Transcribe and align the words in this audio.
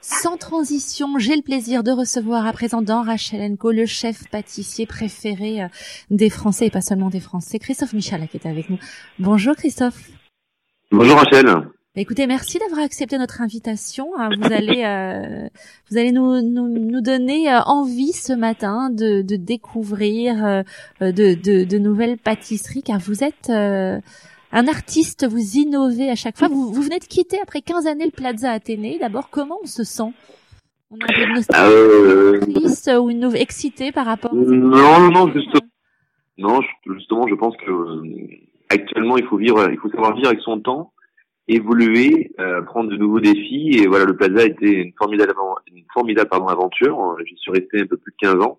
Sans 0.00 0.36
transition, 0.36 1.18
j'ai 1.18 1.34
le 1.34 1.42
plaisir 1.42 1.82
de 1.82 1.90
recevoir 1.90 2.46
à 2.46 2.52
présent 2.52 2.82
dans 2.82 3.02
Rachel 3.02 3.40
Enco 3.52 3.72
le 3.72 3.84
chef 3.84 4.28
pâtissier 4.30 4.86
préféré 4.86 5.62
euh, 5.62 5.68
des 6.10 6.30
Français 6.30 6.66
et 6.66 6.70
pas 6.70 6.80
seulement 6.80 7.10
des 7.10 7.18
Français, 7.18 7.58
Christophe 7.58 7.92
Michal 7.94 8.26
qui 8.28 8.36
est 8.36 8.46
avec 8.46 8.70
nous. 8.70 8.78
Bonjour 9.18 9.56
Christophe. 9.56 10.08
Bonjour 10.92 11.16
Rachel. 11.16 11.46
Bah, 11.46 12.02
écoutez, 12.02 12.28
merci 12.28 12.58
d'avoir 12.60 12.80
accepté 12.80 13.18
notre 13.18 13.42
invitation. 13.42 14.10
Hein. 14.16 14.30
Vous 14.40 14.52
allez, 14.52 14.84
euh, 14.84 15.48
vous 15.90 15.98
allez 15.98 16.12
nous, 16.12 16.42
nous, 16.42 16.68
nous 16.68 17.00
donner 17.00 17.52
euh, 17.52 17.60
envie 17.62 18.12
ce 18.12 18.32
matin 18.32 18.90
de, 18.90 19.22
de 19.22 19.34
découvrir 19.34 20.64
de, 21.00 21.10
de, 21.10 21.64
de, 21.64 21.78
nouvelles 21.78 22.18
pâtisseries, 22.18 22.84
car 22.84 23.00
vous 23.00 23.24
êtes 23.24 23.50
un 24.52 24.66
artiste, 24.66 25.26
vous 25.28 25.56
innovez 25.56 26.10
à 26.10 26.14
chaque 26.14 26.38
fois. 26.38 26.48
Vous, 26.48 26.72
vous 26.72 26.82
venez 26.82 26.98
de 26.98 27.04
quitter 27.04 27.38
après 27.40 27.60
15 27.60 27.86
années 27.86 28.06
le 28.06 28.10
Plaza 28.10 28.50
Athénée. 28.50 28.98
D'abord, 28.98 29.30
comment 29.30 29.58
on 29.62 29.66
se 29.66 29.84
sent? 29.84 30.12
On 30.90 30.96
a 31.00 31.04
un 31.04 31.14
peu 31.14 31.26
de 31.26 31.34
nostalgie, 31.34 32.88
euh... 32.88 32.98
ou 32.98 33.10
une 33.10 33.30
excité 33.34 33.92
par 33.92 34.06
rapport 34.06 34.34
Non, 34.34 35.10
non, 35.10 35.30
justement. 35.32 35.68
Non, 36.38 36.60
justement, 36.86 37.26
je 37.26 37.34
pense 37.34 37.56
que 37.56 37.70
euh, 37.70 38.02
actuellement, 38.70 39.18
il 39.18 39.26
faut 39.26 39.36
vivre, 39.36 39.68
il 39.70 39.78
faut 39.78 39.90
savoir 39.90 40.14
vivre 40.14 40.28
avec 40.28 40.40
son 40.40 40.60
temps, 40.60 40.92
évoluer, 41.48 42.32
euh, 42.38 42.62
prendre 42.62 42.88
de 42.88 42.96
nouveaux 42.96 43.20
défis. 43.20 43.70
Et 43.72 43.86
voilà, 43.86 44.06
le 44.06 44.16
Plaza 44.16 44.40
a 44.40 44.46
été 44.46 44.66
une 44.66 44.92
formidable, 44.96 45.34
une 45.74 45.84
formidable 45.92 46.30
pardon, 46.30 46.46
aventure. 46.46 47.16
J'y 47.26 47.36
suis 47.36 47.50
resté 47.50 47.82
un 47.82 47.86
peu 47.86 47.96
plus 47.96 48.12
de 48.12 48.28
15 48.28 48.34
ans. 48.46 48.58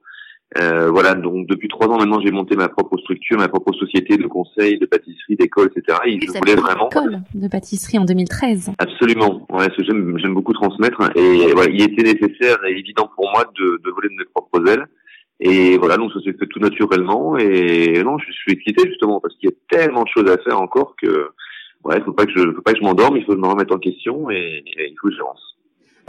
Euh, 0.58 0.90
voilà, 0.90 1.14
donc 1.14 1.46
depuis 1.48 1.68
trois 1.68 1.88
ans 1.88 1.98
maintenant, 1.98 2.20
j'ai 2.24 2.32
monté 2.32 2.56
ma 2.56 2.70
propre 2.70 2.98
structure, 2.98 3.38
ma 3.38 3.48
propre 3.48 3.72
société 3.74 4.18
de 4.18 4.26
conseil, 4.26 4.80
de 4.80 4.88
pâtisserie, 4.88 5.36
d'école, 5.36 5.70
etc. 5.76 6.00
Et 6.08 6.20
je 6.20 6.38
voulais 6.40 6.56
vraiment 6.56 6.90
école 6.90 7.22
de 7.36 7.48
pâtisserie 7.48 8.00
en 8.00 8.06
2013. 8.06 8.72
Absolument, 8.80 9.46
ouais, 9.52 9.68
j'aime 9.78 10.18
j'aime 10.18 10.34
beaucoup 10.34 10.54
transmettre 10.54 11.02
et 11.16 11.52
voilà, 11.54 11.70
il 11.72 11.82
était 11.84 12.02
nécessaire 12.02 12.58
et 12.68 12.72
évident 12.72 13.12
pour 13.16 13.30
moi 13.32 13.46
de, 13.60 13.80
de 13.84 13.92
voler 13.92 14.10
de 14.10 14.16
mes 14.16 14.26
propres 14.34 14.68
ailes. 14.68 14.88
Et 15.40 15.78
voilà, 15.78 15.98
donc 15.98 16.12
ça 16.14 16.20
s'est 16.22 16.34
fait 16.34 16.48
tout 16.48 16.60
naturellement 16.60 17.38
et 17.38 18.02
non, 18.04 18.18
je 18.18 18.32
suis 18.32 18.52
excité 18.54 18.90
justement 18.90 19.20
parce 19.20 19.36
qu'il 19.36 19.52
y 19.52 19.54
a 19.54 19.78
tellement 19.78 20.04
de 20.04 20.10
choses 20.10 20.30
à 20.32 20.38
faire 20.40 20.60
encore 20.60 20.96
que 21.00 21.30
ouais, 21.84 22.02
faut 22.04 22.12
pas 22.12 22.26
que 22.26 22.32
je 22.36 22.52
faut 22.56 22.62
pas 22.64 22.74
que 22.74 22.80
je 22.80 22.84
m'endorme, 22.84 23.18
il 23.18 23.24
faut 23.24 23.34
que 23.34 23.38
je 23.38 23.42
me 23.42 23.48
remette 23.48 23.72
en 23.72 23.78
question 23.78 24.32
et, 24.32 24.64
et 24.66 24.90
il 24.90 24.96
faut 25.00 25.10
que 25.10 25.14
je 25.14 25.20
lance. 25.20 25.59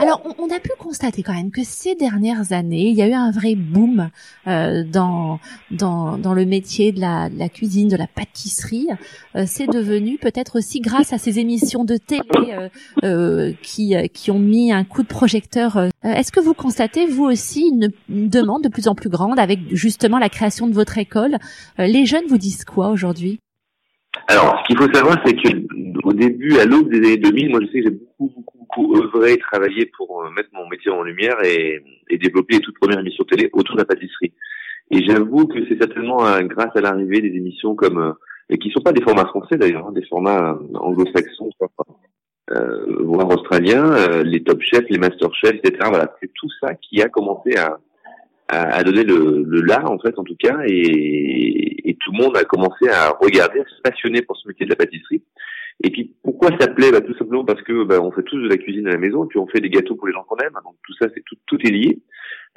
Alors, 0.01 0.23
on, 0.39 0.49
a 0.49 0.59
pu 0.59 0.71
constater 0.79 1.21
quand 1.21 1.33
même 1.33 1.51
que 1.51 1.63
ces 1.63 1.93
dernières 1.93 2.53
années, 2.53 2.89
il 2.89 2.95
y 2.95 3.03
a 3.03 3.07
eu 3.07 3.13
un 3.13 3.29
vrai 3.29 3.53
boom 3.53 4.09
euh, 4.47 4.83
dans, 4.83 5.39
dans, 5.69 6.17
dans 6.17 6.33
le 6.33 6.43
métier 6.43 6.91
de 6.91 6.99
la, 6.99 7.29
cuisine, 7.49 7.87
de 7.87 7.95
la 7.95 8.07
pâtisserie. 8.07 8.87
Euh, 9.35 9.43
c'est 9.45 9.67
devenu 9.67 10.17
peut-être 10.17 10.57
aussi 10.57 10.79
grâce 10.79 11.13
à 11.13 11.19
ces 11.19 11.37
émissions 11.37 11.85
de 11.85 11.97
télé 11.97 12.21
euh, 12.37 12.69
euh 13.03 13.53
qui, 13.61 13.95
euh, 13.95 14.07
qui 14.07 14.31
ont 14.31 14.39
mis 14.39 14.71
un 14.71 14.83
coup 14.83 15.03
de 15.03 15.07
projecteur. 15.07 15.77
Est-ce 16.03 16.31
que 16.31 16.39
vous 16.39 16.55
constatez, 16.55 17.05
vous 17.05 17.25
aussi, 17.25 17.69
une, 17.71 17.91
une, 18.09 18.27
demande 18.27 18.63
de 18.63 18.69
plus 18.69 18.87
en 18.87 18.95
plus 18.95 19.09
grande 19.09 19.37
avec 19.37 19.59
justement 19.71 20.17
la 20.17 20.29
création 20.29 20.65
de 20.65 20.73
votre 20.73 20.97
école? 20.97 21.37
Les 21.77 22.07
jeunes 22.07 22.25
vous 22.27 22.39
disent 22.39 22.65
quoi 22.65 22.89
aujourd'hui? 22.89 23.39
Alors, 24.27 24.57
ce 24.61 24.67
qu'il 24.67 24.77
faut 24.77 24.91
savoir, 24.93 25.21
c'est 25.25 25.35
que 25.35 25.49
au 26.03 26.13
début, 26.13 26.57
à 26.57 26.65
l'aube 26.65 26.89
des 26.89 26.97
années 26.97 27.17
2000, 27.17 27.49
moi, 27.49 27.59
je 27.61 27.67
sais 27.67 27.81
que 27.81 27.89
j'ai 27.89 27.91
beaucoup, 27.91 28.33
beaucoup, 28.35 28.60
beaucoup 28.75 28.95
œuvré, 28.97 29.37
travaillé 29.37 29.85
pour 29.97 30.23
euh, 30.23 30.29
mettre 30.31 30.49
mon 30.53 30.67
métier 30.67 30.91
en 30.91 31.03
lumière 31.03 31.37
et, 31.43 31.83
développer 32.11 32.55
les 32.55 32.59
toutes 32.59 32.79
premières 32.79 32.99
émissions 32.99 33.23
télé 33.23 33.49
autour 33.53 33.75
de 33.75 33.81
la 33.81 33.85
pâtisserie. 33.85 34.33
Et 34.91 35.03
j'avoue 35.05 35.47
que 35.47 35.65
c'est 35.67 35.77
certainement 35.77 36.25
euh, 36.25 36.41
grâce 36.41 36.75
à 36.75 36.81
l'arrivée 36.81 37.21
des 37.21 37.29
émissions 37.29 37.75
comme, 37.75 37.97
euh, 37.97 38.13
et 38.49 38.57
qui 38.57 38.69
sont 38.71 38.81
pas 38.81 38.91
des 38.91 39.01
formats 39.01 39.25
français 39.25 39.57
d'ailleurs, 39.57 39.87
hein, 39.87 39.93
des 39.93 40.05
formats 40.05 40.59
anglo-saxons, 40.75 41.49
euh, 42.51 42.97
voire 42.99 43.29
australiens, 43.29 44.23
les 44.23 44.43
Top 44.43 44.61
Chefs, 44.61 44.89
les 44.89 44.97
Master 44.97 45.33
Chefs, 45.33 45.55
etc. 45.63 45.77
Voilà, 45.87 46.13
c'est 46.21 46.31
tout 46.33 46.49
ça 46.59 46.73
qui 46.75 47.01
a 47.01 47.07
commencé 47.07 47.55
à, 47.55 47.77
à, 48.49 48.83
donner 48.83 49.03
le, 49.03 49.43
le 49.47 49.61
là 49.61 49.89
en 49.89 49.97
fait 49.99 50.19
en 50.19 50.25
tout 50.25 50.35
cas 50.37 50.59
et, 50.65 51.89
et, 51.89 51.97
tout 52.01 52.11
le 52.11 52.23
monde 52.23 52.35
a 52.35 52.43
commencé 52.43 52.89
à 52.89 53.11
regarder, 53.21 53.61
à 53.61 53.65
se 53.65 53.81
passionner 53.81 54.21
pour 54.23 54.35
ce 54.35 54.47
métier 54.47 54.65
de 54.65 54.71
la 54.71 54.75
pâtisserie. 54.75 55.21
Et 55.83 55.89
puis 55.89 56.13
pourquoi 56.23 56.49
ça 56.59 56.67
plaît? 56.67 56.91
Bah, 56.91 57.01
Tout 57.01 57.17
simplement 57.17 57.45
parce 57.45 57.61
que 57.63 57.83
bah, 57.83 58.01
on 58.01 58.11
fait 58.11 58.23
tous 58.23 58.37
de 58.37 58.49
la 58.49 58.57
cuisine 58.57 58.87
à 58.87 58.91
la 58.91 58.97
maison, 58.97 59.25
et 59.25 59.27
puis 59.27 59.39
on 59.39 59.47
fait 59.47 59.61
des 59.61 59.69
gâteaux 59.69 59.95
pour 59.95 60.07
les 60.07 60.13
gens 60.13 60.23
qu'on 60.23 60.37
aime, 60.37 60.53
donc 60.63 60.75
tout 60.85 60.93
ça 60.99 61.07
c'est 61.13 61.23
tout, 61.25 61.35
tout 61.47 61.57
est 61.65 61.71
lié. 61.71 61.99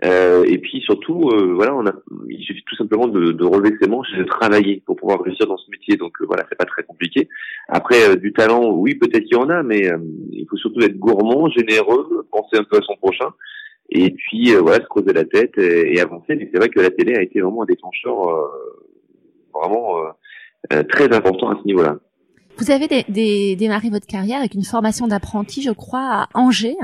Euh, 0.04 0.42
et 0.44 0.58
puis 0.58 0.80
surtout, 0.80 1.30
euh, 1.30 1.52
voilà, 1.54 1.74
on 1.74 1.86
a, 1.86 1.92
il 2.28 2.42
suffit 2.42 2.64
tout 2.64 2.74
simplement 2.74 3.06
de, 3.06 3.30
de, 3.30 3.44
relever 3.44 3.76
ses 3.80 3.88
manches 3.88 4.08
et 4.14 4.18
de 4.18 4.24
travailler 4.24 4.82
pour 4.84 4.96
pouvoir 4.96 5.22
réussir 5.22 5.46
dans 5.46 5.56
ce 5.56 5.70
métier. 5.70 5.96
Donc 5.96 6.20
euh, 6.20 6.26
voilà, 6.26 6.44
c'est 6.48 6.58
pas 6.58 6.64
très 6.64 6.82
compliqué. 6.82 7.28
Après, 7.68 8.10
euh, 8.10 8.16
du 8.16 8.32
talent, 8.32 8.72
oui, 8.72 8.96
peut-être 8.96 9.22
qu'il 9.22 9.36
y 9.36 9.40
en 9.40 9.48
a, 9.50 9.62
mais 9.62 9.90
euh, 9.90 9.98
il 10.32 10.46
faut 10.50 10.56
surtout 10.56 10.80
être 10.80 10.98
gourmand, 10.98 11.48
généreux, 11.48 12.26
penser 12.32 12.56
un 12.58 12.64
peu 12.64 12.78
à 12.78 12.82
son 12.82 12.96
prochain 12.96 13.30
et 13.90 14.10
puis 14.12 14.54
voilà 14.54 14.82
se 14.82 14.88
creuser 14.88 15.12
la 15.12 15.26
tête 15.26 15.58
et, 15.58 16.00
avancer 16.00 16.36
mais 16.36 16.48
c'est 16.50 16.58
vrai 16.58 16.70
que 16.70 16.80
la 16.80 16.88
télé 16.88 17.16
a 17.16 17.22
été 17.22 17.42
vraiment 17.42 17.64
un 17.64 17.66
déclencheur 17.66 18.16
vraiment 19.52 19.98
très 20.88 21.14
important 21.14 21.50
à 21.50 21.58
ce 21.60 21.66
niveau-là. 21.66 21.98
Vous 22.58 22.70
avez 22.70 22.86
des, 22.86 23.04
des, 23.08 23.56
démarré 23.56 23.90
votre 23.90 24.06
carrière 24.06 24.38
avec 24.38 24.54
une 24.54 24.64
formation 24.64 25.06
d'apprenti, 25.06 25.62
je 25.62 25.70
crois, 25.70 26.22
à 26.22 26.28
Angers, 26.34 26.76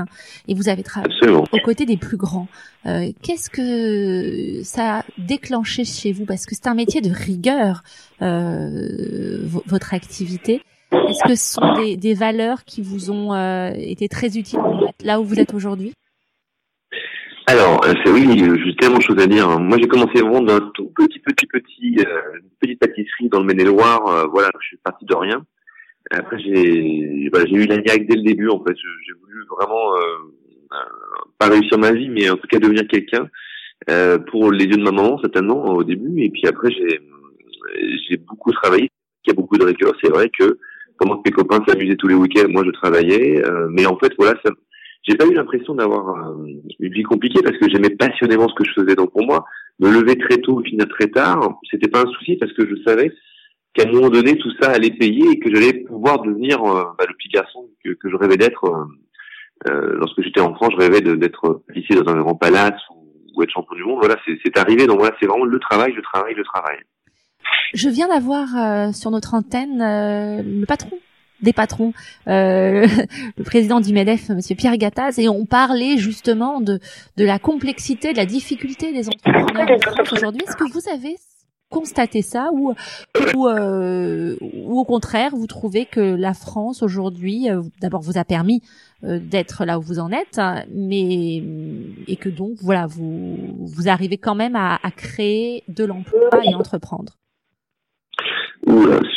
et 0.48 0.54
vous 0.54 0.68
avez 0.68 0.82
travaillé 0.82 1.12
aux 1.28 1.60
côtés 1.64 1.86
des 1.86 1.96
plus 1.96 2.16
grands. 2.16 2.48
Euh, 2.86 3.12
Qu'est-ce 3.22 3.50
que 3.50 4.62
ça 4.64 4.98
a 4.98 5.04
déclenché 5.18 5.84
chez 5.84 6.12
vous? 6.12 6.24
Parce 6.24 6.46
que 6.46 6.54
c'est 6.54 6.66
un 6.66 6.74
métier 6.74 7.00
de 7.00 7.10
rigueur, 7.10 7.82
euh, 8.22 9.38
votre 9.66 9.94
activité. 9.94 10.62
Est-ce 10.92 11.22
que 11.22 11.34
ce 11.36 11.54
sont 11.54 11.74
des, 11.74 11.96
des, 11.96 12.14
valeurs 12.14 12.64
qui 12.64 12.82
vous 12.82 13.10
ont 13.12 13.32
euh, 13.32 13.70
été 13.76 14.08
très 14.08 14.36
utiles 14.36 14.58
là 15.04 15.20
où 15.20 15.24
vous 15.24 15.38
êtes 15.38 15.54
aujourd'hui? 15.54 15.92
Alors, 17.50 17.84
euh, 17.84 17.94
c'est 18.04 18.12
oui, 18.12 18.26
j'ai 18.64 18.76
tellement 18.76 18.98
de 18.98 19.02
choses 19.02 19.18
à 19.18 19.26
dire. 19.26 19.58
Moi, 19.58 19.76
j'ai 19.80 19.88
commencé 19.88 20.20
vraiment 20.20 20.40
d'un 20.40 20.60
tout 20.72 20.92
petit, 20.94 21.18
petit, 21.18 21.46
petit, 21.46 21.96
euh, 21.98 22.38
petite 22.60 22.78
pâtisserie 22.78 23.28
dans 23.28 23.40
le 23.40 23.46
Maine-et-Loire. 23.46 24.06
Euh, 24.06 24.26
voilà, 24.30 24.50
je 24.60 24.66
suis 24.68 24.76
parti 24.76 25.04
de 25.04 25.14
rien. 25.16 25.44
Après, 26.10 26.38
j'ai, 26.40 27.28
bah, 27.32 27.44
eu 27.50 27.66
la 27.66 27.78
niaque 27.78 28.06
dès 28.06 28.16
le 28.16 28.22
début. 28.22 28.48
En 28.48 28.62
fait, 28.64 28.74
j'ai 28.76 29.12
voulu 29.20 29.44
vraiment 29.48 29.94
euh, 29.96 30.76
pas 31.38 31.48
réussir 31.48 31.78
ma 31.78 31.92
vie, 31.92 32.08
mais 32.08 32.28
en 32.30 32.36
tout 32.36 32.46
cas 32.48 32.58
devenir 32.58 32.86
quelqu'un 32.88 33.28
pour 34.30 34.52
les 34.52 34.64
yeux 34.64 34.76
de 34.76 34.82
ma 34.82 34.92
maman, 34.92 35.18
certainement 35.20 35.64
au 35.64 35.84
début. 35.84 36.22
Et 36.22 36.30
puis 36.30 36.46
après, 36.46 36.70
j'ai, 36.70 37.00
j'ai 38.08 38.16
beaucoup 38.16 38.52
travaillé. 38.52 38.90
Il 39.26 39.30
y 39.30 39.32
a 39.32 39.34
beaucoup 39.34 39.56
de 39.56 39.64
rigueur. 39.64 39.92
C'est 40.02 40.10
vrai 40.10 40.30
que 40.30 40.58
pendant 40.98 41.16
que 41.16 41.22
mes 41.24 41.32
copains 41.32 41.64
s'amusaient 41.66 41.96
tous 41.96 42.08
les 42.08 42.14
week-ends, 42.14 42.48
moi, 42.48 42.62
je 42.64 42.70
travaillais. 42.72 43.42
mais 43.70 43.86
en 43.86 43.96
fait, 43.96 44.12
voilà, 44.18 44.38
ça 44.44 44.50
j'ai 45.02 45.16
pas 45.16 45.26
eu 45.26 45.34
l'impression 45.34 45.74
d'avoir 45.74 46.08
euh, 46.08 46.46
une 46.78 46.92
vie 46.92 47.02
compliquée 47.02 47.42
parce 47.42 47.56
que 47.56 47.68
j'aimais 47.70 47.90
passionnément 47.90 48.48
ce 48.48 48.54
que 48.54 48.64
je 48.64 48.80
faisais. 48.80 48.94
Donc 48.94 49.12
pour 49.12 49.24
moi, 49.24 49.44
me 49.78 49.90
lever 49.90 50.16
très 50.16 50.38
tôt, 50.38 50.62
finir 50.64 50.86
très 50.88 51.08
tard, 51.08 51.58
c'était 51.70 51.88
pas 51.88 52.02
un 52.02 52.12
souci 52.12 52.36
parce 52.36 52.52
que 52.52 52.66
je 52.68 52.74
savais 52.86 53.12
qu'à 53.74 53.88
un 53.88 53.92
moment 53.92 54.10
donné, 54.10 54.36
tout 54.36 54.50
ça 54.60 54.70
allait 54.70 54.90
payer 54.90 55.24
et 55.32 55.38
que 55.38 55.54
j'allais 55.54 55.72
pouvoir 55.72 56.22
devenir 56.22 56.62
euh, 56.62 56.84
bah, 56.98 57.04
le 57.08 57.14
petit 57.14 57.28
garçon 57.28 57.68
que, 57.84 57.90
que 57.90 58.10
je 58.10 58.16
rêvais 58.16 58.36
d'être. 58.36 58.64
Euh, 58.64 58.84
euh 59.68 59.96
lorsque 59.96 60.22
j'étais 60.22 60.40
enfant, 60.40 60.68
je 60.70 60.76
rêvais 60.76 61.00
d'être 61.00 61.62
ici 61.74 61.94
dans 61.94 62.10
un 62.10 62.20
grand 62.20 62.34
palace 62.34 62.80
ou, 62.90 63.42
être 63.42 63.50
champion 63.50 63.74
du 63.74 63.84
monde. 63.84 63.98
Voilà, 64.00 64.16
c'est 64.26 64.58
arrivé. 64.58 64.86
Donc 64.86 64.98
voilà, 64.98 65.16
c'est 65.18 65.26
vraiment 65.26 65.46
le 65.46 65.58
travail, 65.58 65.92
le 65.92 66.02
travail, 66.02 66.34
le 66.34 66.44
travail. 66.44 66.78
Je 67.72 67.88
viens 67.88 68.08
d'avoir 68.08 68.92
sur 68.94 69.10
notre 69.10 69.32
antenne 69.32 69.78
le 69.78 70.66
patron 70.66 70.98
des 71.42 71.52
patrons, 71.52 71.92
euh, 72.28 72.86
le 73.36 73.44
président 73.44 73.80
du 73.80 73.92
MEDEF, 73.92 74.28
Monsieur 74.30 74.54
Pierre 74.56 74.76
Gattaz, 74.76 75.18
et 75.18 75.28
on 75.28 75.46
parlait 75.46 75.96
justement 75.96 76.60
de, 76.60 76.80
de 77.16 77.24
la 77.24 77.38
complexité, 77.38 78.12
de 78.12 78.18
la 78.18 78.26
difficulté 78.26 78.92
des 78.92 79.08
entrepreneurs 79.08 79.68
aujourd'hui. 80.12 80.42
Est-ce 80.46 80.56
que 80.56 80.70
vous 80.70 80.88
avez 80.92 81.16
constaté 81.70 82.20
ça 82.20 82.50
ou 82.52 82.74
ou, 83.34 83.48
euh, 83.48 84.36
ou 84.40 84.78
au 84.78 84.84
contraire 84.84 85.30
vous 85.34 85.46
trouvez 85.46 85.86
que 85.86 86.00
la 86.00 86.34
France 86.34 86.82
aujourd'hui 86.82 87.48
euh, 87.48 87.62
d'abord 87.80 88.02
vous 88.02 88.18
a 88.18 88.24
permis 88.24 88.60
euh, 89.04 89.18
d'être 89.18 89.64
là 89.64 89.78
où 89.78 89.82
vous 89.82 89.98
en 89.98 90.10
êtes 90.10 90.40
mais 90.74 91.42
et 92.08 92.16
que 92.16 92.28
donc 92.28 92.58
voilà 92.60 92.86
vous 92.86 93.38
vous 93.60 93.88
arrivez 93.88 94.18
quand 94.18 94.34
même 94.34 94.56
à, 94.56 94.78
créer 94.96 95.62
de 95.68 95.84
l'emploi 95.84 96.28
et 96.44 96.54
entreprendre. 96.54 97.16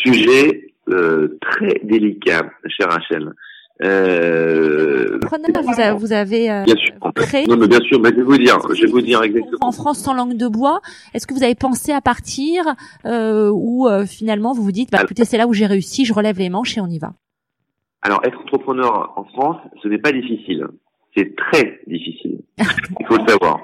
sujet 0.04 0.74
euh, 0.90 1.38
très 1.42 1.80
délicat, 1.84 2.50
cher 2.68 2.90
Rachel. 2.90 3.34
Euh, 3.82 5.20
vous, 5.20 5.98
vous 5.98 6.14
avez 6.14 6.52
euh, 6.52 6.64
bien 6.64 6.76
sûr. 6.76 6.94
créé. 7.16 7.48
Non, 7.48 7.58
mais 7.58 7.68
bien 7.68 7.80
sûr, 7.80 8.00
mais 8.00 8.10
je 8.10 8.16
vais 8.16 8.24
vous 8.24 8.38
dire, 8.38 8.60
je 8.74 8.82
vais 8.86 8.92
vous 8.92 9.02
dire 9.02 9.24
exactement. 9.24 9.58
En 9.62 9.72
France, 9.72 10.00
sans 10.00 10.14
langue 10.14 10.38
de 10.38 10.48
bois, 10.48 10.82
est-ce 11.14 11.26
que 11.26 11.34
vous 11.34 11.44
avez 11.44 11.56
pensé 11.56 11.92
à 11.92 12.02
partir 12.02 12.64
euh, 13.06 13.50
ou 13.52 13.88
euh, 13.88 14.06
finalement 14.06 14.54
vous 14.54 14.64
vous 14.64 14.72
dites, 14.72 14.92
bah, 14.92 15.00
écoutez, 15.04 15.26
c'est 15.26 15.38
là 15.38 15.48
où 15.48 15.54
j'ai 15.54 15.66
réussi, 15.66 16.06
je 16.06 16.14
relève 16.14 16.38
les 16.38 16.50
manches 16.50 16.78
et 16.78 16.82
on 16.82 16.88
y 16.88 17.00
va? 17.00 17.14
Alors, 18.04 18.22
être 18.26 18.40
entrepreneur 18.40 19.14
en 19.16 19.24
France, 19.26 19.58
ce 19.82 19.88
n'est 19.88 19.98
pas 19.98 20.12
difficile. 20.12 20.68
C'est 21.16 21.36
très 21.36 21.80
difficile. 21.88 22.42
Il 22.58 23.06
faut 23.08 23.18
le 23.18 23.28
savoir. 23.28 23.60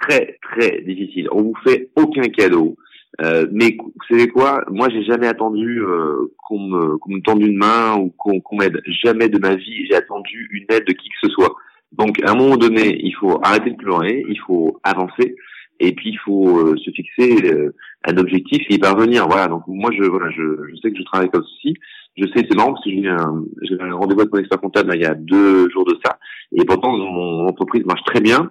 Très, 0.00 0.38
très 0.42 0.80
difficile. 0.82 1.28
On 1.30 1.42
vous 1.42 1.54
fait 1.64 1.90
aucun 1.96 2.22
cadeau. 2.22 2.76
Euh, 3.20 3.46
mais 3.52 3.76
vous 3.78 3.92
savez 4.08 4.28
quoi? 4.28 4.64
Moi, 4.70 4.88
j'ai 4.90 5.04
jamais 5.04 5.26
attendu 5.26 5.80
euh, 5.82 6.32
qu'on 6.38 6.60
me, 6.60 6.96
qu'on 6.96 7.12
me 7.12 7.20
tende 7.20 7.42
une 7.42 7.56
main 7.56 7.96
ou 7.96 8.10
qu'on 8.10 8.40
qu'on 8.40 8.56
m'aide. 8.56 8.80
Jamais 8.86 9.28
de 9.28 9.38
ma 9.38 9.54
vie, 9.54 9.86
j'ai 9.86 9.94
attendu 9.94 10.48
une 10.50 10.64
aide 10.74 10.86
de 10.86 10.92
qui 10.92 11.08
que 11.08 11.28
ce 11.28 11.30
soit. 11.30 11.54
Donc 11.92 12.22
à 12.24 12.30
un 12.30 12.34
moment 12.34 12.56
donné, 12.56 12.98
il 13.02 13.12
faut 13.12 13.38
arrêter 13.42 13.70
de 13.70 13.76
pleurer, 13.76 14.24
il 14.28 14.38
faut 14.46 14.80
avancer, 14.82 15.36
et 15.78 15.92
puis 15.92 16.10
il 16.10 16.18
faut 16.18 16.58
euh, 16.58 16.76
se 16.78 16.90
fixer 16.90 17.52
euh, 17.52 17.74
un 18.04 18.16
objectif 18.16 18.62
et 18.70 18.74
y 18.74 18.78
parvenir. 18.78 19.28
Voilà. 19.28 19.48
Donc 19.48 19.62
moi 19.66 19.90
je 19.96 20.04
voilà, 20.04 20.30
je, 20.30 20.42
je 20.70 20.76
sais 20.76 20.90
que 20.90 20.98
je 20.98 21.04
travaille 21.04 21.30
comme 21.30 21.44
ceci. 21.44 21.74
Je 22.16 22.26
sais 22.28 22.46
c'est 22.48 22.56
marrant 22.56 22.72
parce 22.72 22.84
que 22.84 22.90
j'ai 22.90 23.08
un, 23.08 23.44
j'ai 23.62 23.80
un 23.80 23.94
rendez-vous 23.94 24.20
avec 24.22 24.32
mon 24.32 24.40
expert 24.40 24.60
comptable 24.60 24.92
il 24.94 25.02
y 25.02 25.06
a 25.06 25.14
deux 25.14 25.70
jours 25.70 25.84
de 25.84 25.96
ça, 26.04 26.18
et 26.52 26.64
pourtant 26.64 26.96
mon 26.96 27.46
entreprise 27.46 27.84
marche 27.84 28.04
très 28.04 28.20
bien, 28.20 28.50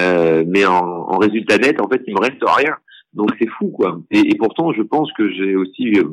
euh, 0.00 0.44
mais 0.46 0.64
en, 0.64 0.80
en, 0.80 1.18
résultat 1.18 1.58
net 1.58 1.80
en 1.80 1.88
fait 1.88 2.02
il 2.06 2.14
me 2.14 2.20
reste 2.20 2.42
rien. 2.42 2.74
Donc 3.14 3.30
c'est 3.38 3.48
fou 3.58 3.70
quoi. 3.70 4.00
Et, 4.10 4.20
et, 4.20 4.36
pourtant 4.36 4.72
je 4.72 4.82
pense 4.82 5.12
que 5.12 5.30
j'ai 5.32 5.56
aussi 5.56 5.92
euh, 5.98 6.04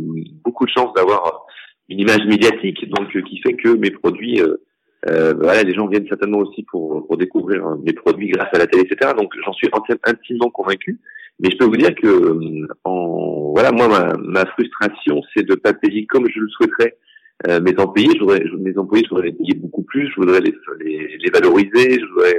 beaucoup 0.44 0.66
de 0.66 0.72
chance 0.72 0.94
d'avoir 0.94 1.46
une 1.88 2.00
image 2.00 2.25
médiatique, 2.25 2.90
donc 2.90 3.10
qui 3.24 3.40
fait 3.42 3.54
que 3.54 3.69
mes 3.69 3.92
produits 3.92 4.42
euh, 5.07 5.34
voilà, 5.34 5.63
les 5.63 5.74
gens 5.74 5.88
viennent 5.88 6.07
certainement 6.07 6.40
aussi 6.40 6.63
pour, 6.63 7.07
pour 7.07 7.18
découvrir 7.18 7.63
mes 7.84 7.94
produits 7.94 8.30
grâce 8.30 8.50
à 8.54 8.57
la 8.57 8.68
télé, 8.68 8.84
etc. 8.84 9.13
Donc 9.18 9.34
j'en 9.46 9.54
suis 9.54 9.69
intimement 10.04 10.50
convaincu. 10.50 11.00
Mais 11.40 11.50
je 11.51 11.57
peux 11.57 11.66
vous 11.66 11.78
dire 11.78 11.96
que, 11.96 12.68
en, 12.84 13.51
voilà, 13.54 13.72
moi, 13.72 14.13
ma, 14.22 14.46
frustration, 14.48 15.22
c'est 15.34 15.48
de 15.48 15.56
pas 15.56 15.74
payer 15.74 16.06
comme 16.06 16.28
je 16.30 16.40
le 16.40 16.50
souhaiterais 16.50 16.98
euh, 17.48 17.62
mes 17.62 17.80
employés. 17.80 18.10
Je 18.13 18.19
voudrais, 18.19 18.44
mes 18.60 18.78
employés, 18.78 19.06
je 19.06 19.10
voudrais 19.10 19.28
les 19.28 19.34
payer 19.34 19.54
beaucoup 19.54 19.84
plus. 19.84 20.10
Je 20.10 20.16
voudrais 20.18 20.42
les, 20.42 20.54
les, 20.81 21.18
les 21.18 21.31
valoriser. 21.31 21.98
Je 22.01 22.06
voudrais, 22.13 22.36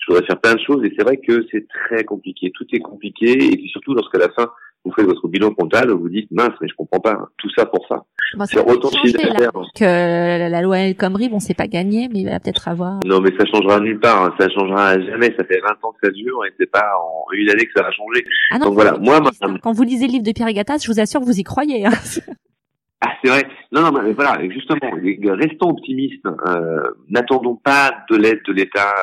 je 0.00 0.12
voudrais 0.12 0.26
faire 0.26 0.40
plein 0.40 0.54
de 0.54 0.60
choses. 0.60 0.84
Et 0.84 0.92
c'est 0.96 1.04
vrai 1.04 1.18
que 1.18 1.46
c'est 1.50 1.66
très 1.68 2.04
compliqué. 2.04 2.50
Tout 2.54 2.66
est 2.72 2.80
compliqué. 2.80 3.32
Et 3.32 3.56
puis 3.56 3.68
surtout, 3.68 3.94
lorsqu'à 3.94 4.18
la 4.18 4.28
fin, 4.30 4.50
vous 4.84 4.92
faites 4.92 5.04
votre 5.04 5.28
bilan 5.28 5.50
comptable, 5.50 5.92
vous 5.92 6.08
dites 6.08 6.30
mince, 6.30 6.54
mais 6.60 6.68
je 6.68 6.74
comprends 6.74 7.00
pas 7.00 7.28
tout 7.36 7.50
ça 7.54 7.66
pour 7.66 7.86
ça. 7.86 8.02
c'est 8.46 8.58
autant 8.58 8.88
Que 8.88 10.48
la 10.50 10.62
loi 10.62 10.78
El 10.78 10.96
Khomri, 10.96 11.28
bon, 11.28 11.38
c'est 11.38 11.54
pas 11.54 11.66
gagné, 11.66 12.08
mais 12.10 12.20
il 12.20 12.28
va 12.28 12.40
peut-être 12.40 12.66
avoir. 12.66 13.00
Non, 13.04 13.20
mais 13.20 13.30
ça 13.38 13.44
changera 13.44 13.78
nulle 13.80 14.00
part. 14.00 14.24
Hein. 14.24 14.34
Ça 14.40 14.48
changera 14.48 14.98
jamais. 15.00 15.34
Ça 15.38 15.44
fait 15.44 15.60
20 15.60 15.68
ans 15.82 15.92
que 15.92 16.06
ça 16.06 16.10
dure 16.10 16.44
et 16.46 16.52
c'est 16.58 16.70
pas 16.70 16.92
en 16.98 17.32
une 17.32 17.50
année 17.50 17.66
que 17.66 17.72
ça 17.76 17.82
va 17.82 17.92
changer. 17.92 18.24
Ah 18.52 18.58
non, 18.58 18.66
Donc 18.66 18.74
voilà, 18.74 18.96
moi, 18.98 19.20
quand 19.62 19.72
vous 19.72 19.82
lisez 19.82 20.06
le 20.06 20.12
livre 20.12 20.24
de 20.24 20.32
Pierre 20.32 20.52
Gattaz, 20.52 20.82
je 20.82 20.90
vous 20.90 21.00
assure 21.00 21.20
que 21.20 21.26
vous 21.26 21.38
y 21.38 21.42
croyez. 21.42 21.84
Hein. 21.86 21.90
Ah, 23.02 23.12
c'est 23.22 23.30
vrai. 23.30 23.48
Non, 23.72 23.82
non, 23.82 23.92
mais 23.92 24.12
voilà, 24.12 24.38
justement, 24.50 24.90
restons 24.92 25.70
optimistes. 25.70 26.26
Euh, 26.26 26.90
n'attendons 27.08 27.56
pas 27.56 27.92
de 28.10 28.16
l'aide 28.16 28.42
de 28.46 28.52
l'État. 28.52 28.94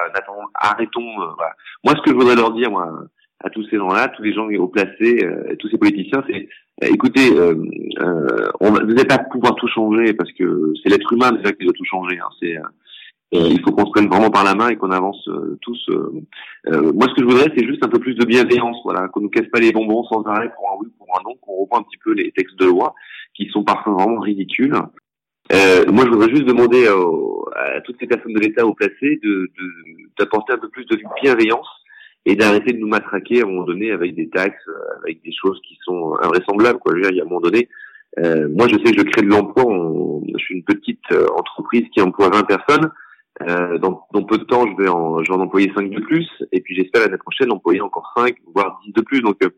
Arrêtons. 0.54 1.02
Euh, 1.02 1.34
voilà. 1.36 1.56
Moi, 1.84 1.96
ce 1.96 2.02
que 2.02 2.12
je 2.12 2.16
voudrais 2.16 2.36
leur 2.36 2.52
dire, 2.52 2.70
moi, 2.70 3.08
à 3.44 3.50
tous 3.50 3.64
ces 3.70 3.78
gens-là, 3.78 4.08
tous 4.10 4.24
les 4.24 4.34
gens 4.34 4.48
haut 4.48 4.68
placés, 4.68 5.24
euh, 5.24 5.56
tous 5.60 5.70
ces 5.70 5.78
politiciens, 5.78 6.24
c'est 6.28 6.48
euh, 6.84 6.88
écoutez, 6.92 7.32
euh, 7.38 7.56
on, 8.60 8.72
vous 8.72 8.94
n'allez 8.94 9.06
pas 9.06 9.20
pouvoir 9.20 9.56
tout 9.56 9.68
changer 9.68 10.14
parce 10.14 10.32
que 10.34 10.74
c'est 10.82 10.90
l'être 10.90 11.12
humain 11.14 11.32
déjà 11.32 11.52
qui 11.52 11.66
doit 11.66 11.74
tout 11.74 11.86
changer. 11.86 12.20
Hein, 12.20 12.30
c'est 12.40 12.56
il 13.34 13.60
faut 13.62 13.72
qu'on 13.72 13.86
se 13.86 13.92
prenne 13.92 14.08
vraiment 14.08 14.30
par 14.30 14.46
la 14.46 14.56
main 14.56 14.70
et 14.70 14.78
qu'on 14.78 14.92
avance 14.92 15.30
tous. 15.62 15.90
moi, 16.66 17.08
ce 17.10 17.14
que 17.14 17.22
je 17.22 17.26
voudrais, 17.26 17.52
c'est 17.58 17.66
juste 17.66 17.84
un 17.84 17.90
peu 17.90 18.00
plus 18.00 18.16
de 18.16 18.24
bienveillance, 18.24 18.78
voilà, 18.86 19.10
qu'on 19.10 19.20
nous 19.20 19.30
casse 19.30 19.48
pas 19.52 19.60
les 19.60 19.74
bonbons 19.74 20.06
sans 20.06 20.24
arrêt 20.24 20.50
pour 20.56 20.70
un 20.72 20.78
oui, 20.80 20.88
pour 20.98 21.07
un 21.20 21.24
non, 21.24 21.36
qu'on 21.42 21.56
revoie 21.64 21.80
un 21.80 21.84
petit 21.84 21.98
peu 22.04 22.14
les 22.14 22.32
textes 22.32 22.58
de 22.58 22.66
loi 22.66 22.94
qui 23.34 23.48
sont 23.50 23.64
parfois 23.64 23.94
vraiment 23.94 24.20
ridicules. 24.20 24.72
moi, 24.72 26.06
je 26.06 26.10
voudrais 26.10 26.30
juste 26.30 26.46
demander 26.46 26.88
à 26.88 27.82
toutes 27.82 27.98
ces 28.00 28.08
personnes 28.08 28.34
de 28.34 28.40
l'État 28.40 28.66
haut 28.66 28.74
placées 28.74 29.20
de 29.24 29.52
d'apporter 30.18 30.54
un 30.54 30.58
peu 30.58 30.70
plus 30.70 30.86
de 30.86 30.98
bienveillance 31.22 31.68
et 32.28 32.36
d'arrêter 32.36 32.74
de 32.74 32.80
nous 32.80 32.88
matraquer 32.88 33.42
à 33.42 33.46
un 33.46 33.48
moment 33.48 33.64
donné 33.64 33.92
avec 33.92 34.14
des 34.14 34.30
taxes, 34.30 34.68
euh, 34.68 35.00
avec 35.04 35.24
des 35.24 35.32
choses 35.32 35.60
qui 35.66 35.78
sont 35.84 36.18
invraisemblables. 36.22 36.78
Quoi. 36.80 36.94
Je 36.94 36.96
veux 36.98 37.02
dire, 37.04 37.12
il 37.12 37.18
y 37.18 37.22
a 37.22 37.24
un 37.24 37.28
moment 37.28 37.40
donné, 37.40 37.70
euh, 38.20 38.50
moi 38.50 38.68
je 38.68 38.76
sais 38.84 38.92
que 38.92 39.00
je 39.00 39.06
crée 39.06 39.22
de 39.22 39.28
l'emploi, 39.28 39.64
je 40.28 40.38
suis 40.38 40.56
une 40.56 40.64
petite 40.64 41.00
euh, 41.14 41.26
entreprise 41.38 41.86
qui 41.94 42.02
emploie 42.02 42.30
20 42.30 42.44
personnes, 42.44 42.92
euh, 43.44 43.78
dans, 43.78 44.06
dans, 44.12 44.24
peu 44.24 44.38
de 44.38 44.44
temps 44.44 44.66
je 44.68 44.84
vais 44.84 44.90
en, 44.90 45.24
je 45.24 45.32
vais 45.32 45.38
en 45.38 45.42
employer 45.42 45.72
5 45.74 45.90
de 45.90 46.02
plus, 46.02 46.28
et 46.52 46.60
puis 46.60 46.76
j'espère 46.76 47.04
l'année 47.04 47.18
prochaine 47.18 47.52
employer 47.52 47.82
encore 47.82 48.12
5, 48.18 48.36
voire 48.54 48.80
10 48.86 48.92
de 48.94 49.02
plus. 49.02 49.22
Donc 49.22 49.38
euh, 49.44 49.50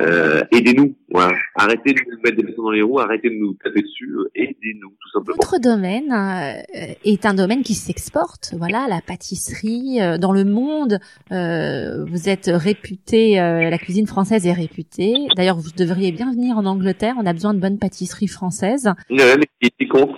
euh, 0.00 0.42
aidez-nous, 0.52 0.94
voilà. 1.10 1.36
arrêtez 1.54 1.92
de 1.92 2.00
nous 2.10 2.20
mettre 2.22 2.36
des 2.36 2.42
bâtons 2.42 2.64
dans 2.64 2.70
les 2.70 2.82
roues, 2.82 2.98
arrêtez 2.98 3.30
de 3.30 3.34
nous 3.34 3.54
taper 3.54 3.82
dessus, 3.82 4.10
aidez-nous 4.34 4.90
tout 4.90 5.10
simplement. 5.12 5.36
Votre 5.36 5.58
domaine 5.58 6.12
euh, 6.12 6.92
est 7.04 7.24
un 7.24 7.34
domaine 7.34 7.62
qui 7.62 7.74
s'exporte, 7.74 8.54
voilà, 8.58 8.86
la 8.88 9.00
pâtisserie 9.00 10.00
euh, 10.00 10.18
dans 10.18 10.32
le 10.32 10.44
monde. 10.44 10.98
Euh, 11.32 12.04
vous 12.04 12.28
êtes 12.28 12.50
réputé, 12.52 13.36
la 13.36 13.78
cuisine 13.78 14.06
française 14.06 14.46
est 14.46 14.52
réputée. 14.52 15.14
D'ailleurs, 15.36 15.58
vous 15.58 15.70
devriez 15.76 16.12
bien 16.12 16.32
venir 16.32 16.58
en 16.58 16.66
Angleterre. 16.66 17.14
On 17.18 17.26
a 17.26 17.32
besoin 17.32 17.54
de 17.54 17.60
bonnes 17.60 17.78
pâtisseries 17.78 18.28
françaises. 18.28 18.92
Ouais, 19.10 19.36
mais 19.36 19.70
j'y 19.78 19.88
compte. 19.88 20.10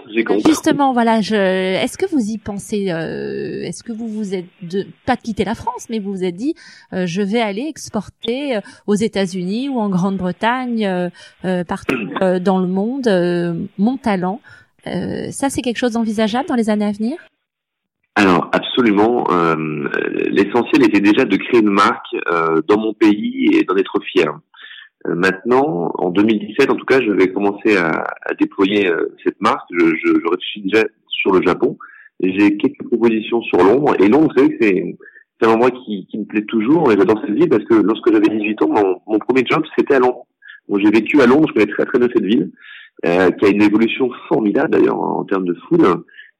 Justement, 0.47 0.93
voilà, 0.93 1.21
je... 1.21 1.35
est-ce 1.35 1.99
que 1.99 2.07
vous 2.07 2.31
y 2.31 2.39
pensez 2.39 2.87
Est-ce 2.87 3.83
que 3.83 3.93
vous 3.93 4.09
vous 4.09 4.35
êtes 4.35 4.47
de... 4.63 4.87
pas 5.07 5.17
de 5.17 5.21
quitter 5.21 5.45
la 5.45 5.55
France, 5.55 5.87
mais 5.91 5.99
vous 5.99 6.13
vous 6.13 6.25
êtes 6.25 6.37
dit, 6.37 6.55
je 6.93 7.23
vais 7.23 7.41
aller 7.41 7.67
exporter 7.69 8.59
aux 8.87 8.95
États-Unis 8.95 9.58
ou 9.67 9.79
en 9.79 9.89
Grande-Bretagne, 9.89 10.87
euh, 10.87 11.09
euh, 11.45 11.65
partout 11.65 11.97
euh, 12.23 12.39
dans 12.39 12.61
le 12.61 12.69
monde, 12.69 13.09
mon 13.79 13.97
talent. 13.97 14.41
ça, 14.85 15.51
c'est 15.51 15.63
quelque 15.63 15.79
chose 15.79 15.93
d'envisageable 15.93 16.49
dans 16.49 16.55
les 16.55 16.71
années 16.71 16.87
à 16.87 16.93
venir? 16.93 17.17
Alors 18.15 18.51
absolument. 18.53 19.27
L'essentiel 20.31 20.85
était 20.85 21.01
déjà 21.01 21.25
de 21.25 21.37
créer 21.37 21.61
une 21.61 21.71
marque 21.71 22.15
dans 22.67 22.79
mon 22.79 22.93
pays 22.93 23.51
et 23.55 23.65
d'en 23.65 23.77
être 23.77 24.01
fier. 24.13 24.33
maintenant, 25.07 25.93
en 25.95 26.11
2017, 26.11 26.71
en 26.71 26.75
tout 26.75 26.85
cas, 26.85 27.01
je 27.01 27.13
vais 27.13 27.33
commencer 27.33 27.77
à, 27.77 28.05
déployer 28.41 28.91
cette 29.25 29.41
marque. 29.41 29.69
Je, 29.71 30.31
réfléchis 30.31 30.63
déjà 30.63 30.85
sur 31.09 31.33
le 31.33 31.43
Japon. 31.43 31.79
J'ai 32.21 32.57
quelques 32.57 32.85
propositions 32.89 33.41
sur 33.43 33.59
Londres. 33.59 33.95
Et 34.01 34.09
Londres, 34.09 34.33
vous 34.33 34.41
savez 34.41 34.57
que 34.57 34.65
c'est 34.65 34.97
c'est 35.41 35.49
un 35.49 35.53
endroit 35.53 35.71
qui, 35.71 36.07
qui, 36.07 36.19
me 36.19 36.25
plaît 36.25 36.45
toujours 36.45 36.91
et 36.91 36.97
j'adore 36.97 37.21
cette 37.21 37.35
ville 37.35 37.49
parce 37.49 37.65
que 37.65 37.75
lorsque 37.75 38.13
j'avais 38.13 38.29
18 38.29 38.63
ans, 38.63 38.69
mon, 38.69 39.01
mon 39.07 39.19
premier 39.19 39.45
job 39.49 39.65
c'était 39.77 39.95
à 39.95 39.99
Londres. 39.99 40.27
Donc 40.69 40.81
j'ai 40.81 40.91
vécu 40.91 41.21
à 41.21 41.27
Londres, 41.27 41.47
je 41.49 41.55
connais 41.55 41.73
très 41.73 41.85
très 41.85 41.99
bien 41.99 42.09
cette 42.13 42.25
ville, 42.25 42.51
euh, 43.07 43.31
qui 43.31 43.47
a 43.47 43.49
une 43.49 43.63
évolution 43.63 44.11
formidable 44.29 44.71
d'ailleurs 44.71 45.01
en 45.01 45.25
termes 45.25 45.47
de 45.47 45.55
food. 45.69 45.83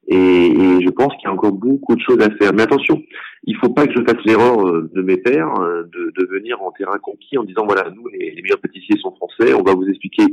Et, 0.07 0.15
et 0.15 0.81
je 0.81 0.89
pense 0.89 1.13
qu'il 1.15 1.25
y 1.25 1.27
a 1.27 1.33
encore 1.33 1.51
beaucoup 1.51 1.95
de 1.95 2.01
choses 2.01 2.19
à 2.19 2.31
faire. 2.31 2.51
Mais 2.53 2.63
attention, 2.63 2.99
il 3.43 3.55
faut 3.57 3.69
pas 3.69 3.85
que 3.85 3.93
je 3.93 4.03
fasse 4.03 4.23
l'erreur 4.25 4.67
euh, 4.67 4.89
de 4.93 5.01
mes 5.01 5.17
pères 5.17 5.53
euh, 5.59 5.83
de, 5.83 6.13
de 6.17 6.27
venir 6.27 6.61
en 6.61 6.71
terrain 6.71 6.97
conquis 6.97 7.37
en 7.37 7.43
disant 7.43 7.65
voilà 7.65 7.89
nous 7.91 8.07
les, 8.07 8.31
les 8.31 8.41
meilleurs 8.41 8.59
pâtissiers 8.59 8.97
sont 9.01 9.15
français, 9.15 9.53
on 9.53 9.63
va 9.63 9.73
vous 9.73 9.87
expliquer 9.87 10.23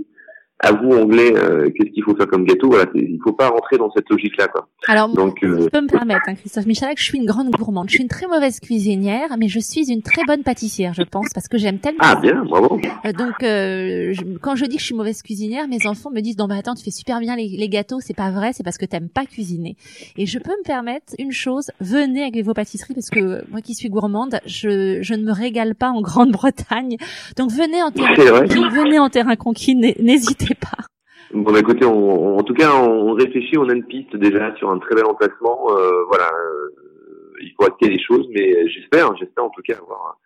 à 0.60 0.72
vous 0.72 0.90
anglais 0.90 1.34
euh, 1.36 1.68
qu'est-ce 1.70 1.90
qu'il 1.90 2.02
faut 2.02 2.16
faire 2.16 2.26
comme 2.26 2.44
gâteau 2.44 2.70
voilà 2.70 2.86
il 2.94 3.18
faut 3.22 3.34
pas 3.34 3.48
rentrer 3.48 3.76
dans 3.76 3.90
cette 3.90 4.08
logique 4.08 4.38
là 4.38 4.48
quoi. 4.48 4.68
Alors 4.88 5.10
donc 5.10 5.44
euh... 5.44 5.64
je 5.64 5.68
peux 5.68 5.82
me 5.82 5.86
permettre 5.86 6.22
hein, 6.28 6.34
Christophe 6.34 6.64
Michalak 6.64 6.98
je 6.98 7.04
suis 7.04 7.18
une 7.18 7.26
grande 7.26 7.50
gourmande. 7.50 7.90
Je 7.90 7.94
suis 7.94 8.02
une 8.02 8.08
très 8.08 8.26
mauvaise 8.26 8.58
cuisinière 8.60 9.36
mais 9.38 9.48
je 9.48 9.60
suis 9.60 9.92
une 9.92 10.00
très 10.00 10.24
bonne 10.26 10.42
pâtissière 10.42 10.94
je 10.94 11.02
pense 11.02 11.26
parce 11.34 11.48
que 11.48 11.58
j'aime 11.58 11.78
tellement 11.78 11.98
ah 12.00 12.16
bien 12.16 12.42
bravo. 12.44 12.80
Euh, 13.04 13.12
donc 13.12 13.42
euh, 13.42 14.14
je, 14.14 14.22
quand 14.40 14.56
je 14.56 14.64
dis 14.64 14.76
que 14.76 14.80
je 14.80 14.86
suis 14.86 14.94
mauvaise 14.94 15.20
cuisinière 15.22 15.68
mes 15.68 15.86
enfants 15.86 16.10
me 16.10 16.20
disent 16.20 16.38
non 16.38 16.46
bah 16.46 16.56
attends 16.56 16.74
tu 16.74 16.82
fais 16.82 16.90
super 16.90 17.20
bien 17.20 17.36
les, 17.36 17.48
les 17.48 17.68
gâteaux 17.68 18.00
c'est 18.00 18.16
pas 18.16 18.30
vrai 18.30 18.52
c'est 18.54 18.62
parce 18.62 18.78
que 18.78 18.86
t'aimes 18.86 19.10
pas 19.10 19.26
cuisiner. 19.26 19.76
Et 20.16 20.24
je 20.24 20.38
peux 20.38 20.52
me 20.52 20.64
permettre 20.64 21.12
une 21.18 21.32
chose 21.32 21.70
venez 21.80 22.22
avec 22.22 22.42
vos 22.42 22.54
pâtisseries 22.54 22.94
parce 22.94 23.10
que 23.10 23.44
moi 23.50 23.60
qui 23.60 23.74
suis 23.74 23.90
gourmande 23.90 24.40
je, 24.46 25.02
je 25.02 25.14
ne 25.14 25.22
me 25.22 25.32
régale 25.32 25.74
pas 25.74 25.90
en 25.90 26.00
Grande-Bretagne. 26.00 26.96
Donc 27.36 27.50
venez 27.50 27.82
en 27.82 27.90
terrain 27.90 28.14
venez 28.14 28.98
en 28.98 29.10
terrain 29.10 29.36
conquis 29.36 29.74
n'hésitez 29.74 30.45
Bon, 31.32 31.52
bah, 31.52 31.58
écoutez, 31.58 31.84
on, 31.84 32.38
en 32.38 32.42
tout 32.42 32.54
cas, 32.54 32.72
on 32.74 33.12
réfléchit, 33.12 33.58
on 33.58 33.68
a 33.68 33.74
une 33.74 33.84
piste 33.84 34.16
déjà 34.16 34.54
sur 34.56 34.70
un 34.70 34.78
très 34.78 34.94
bel 34.94 35.04
emplacement. 35.04 35.70
Euh, 35.70 36.04
voilà, 36.08 36.30
euh, 36.30 36.72
il 37.42 37.52
faut 37.56 37.66
acter 37.66 37.88
les 37.88 38.00
choses, 38.00 38.26
mais 38.30 38.68
j'espère, 38.68 39.14
j'espère 39.16 39.44
en 39.44 39.50
tout 39.50 39.62
cas 39.62 39.74
avoir 39.74 40.18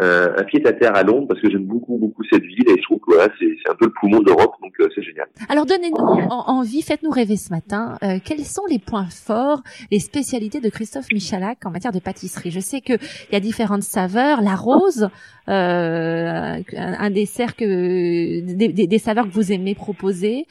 euh, 0.00 0.34
un 0.36 0.44
pied 0.44 0.64
à 0.66 0.72
terre 0.72 0.94
à 0.94 1.02
Londres 1.02 1.26
parce 1.28 1.40
que 1.40 1.50
j'aime 1.50 1.64
beaucoup 1.64 1.96
beaucoup 1.96 2.22
cette 2.30 2.42
ville 2.42 2.68
et 2.68 2.76
je 2.76 2.82
trouve 2.82 2.98
que 2.98 3.14
voilà 3.14 3.32
c'est 3.38 3.70
un 3.70 3.74
peu 3.74 3.86
le 3.86 3.92
poumon 3.98 4.20
d'Europe 4.20 4.54
donc 4.62 4.72
euh, 4.80 4.88
c'est 4.94 5.02
génial. 5.02 5.26
Alors 5.48 5.66
donnez-nous 5.66 5.96
envie, 5.96 6.82
faites-nous 6.82 7.10
rêver 7.10 7.36
ce 7.36 7.50
matin. 7.50 7.96
Euh, 8.02 8.18
quels 8.22 8.44
sont 8.44 8.62
les 8.68 8.78
points 8.78 9.08
forts, 9.10 9.62
les 9.90 9.98
spécialités 9.98 10.60
de 10.60 10.68
Christophe 10.68 11.10
Michalak 11.12 11.64
en 11.64 11.70
matière 11.70 11.92
de 11.92 12.00
pâtisserie? 12.00 12.50
Je 12.50 12.60
sais 12.60 12.80
que 12.80 12.92
il 12.92 13.32
y 13.32 13.36
a 13.36 13.40
différentes 13.40 13.82
saveurs, 13.82 14.42
la 14.42 14.56
rose, 14.56 15.08
euh, 15.48 16.62
un 16.76 17.10
dessert 17.10 17.56
que 17.56 17.64
des, 17.64 18.68
des, 18.68 18.86
des, 18.86 18.98
saveurs 18.98 19.26
que 19.26 19.32
vous 19.32 19.52
aimez 19.52 19.74
proposer. 19.74 20.46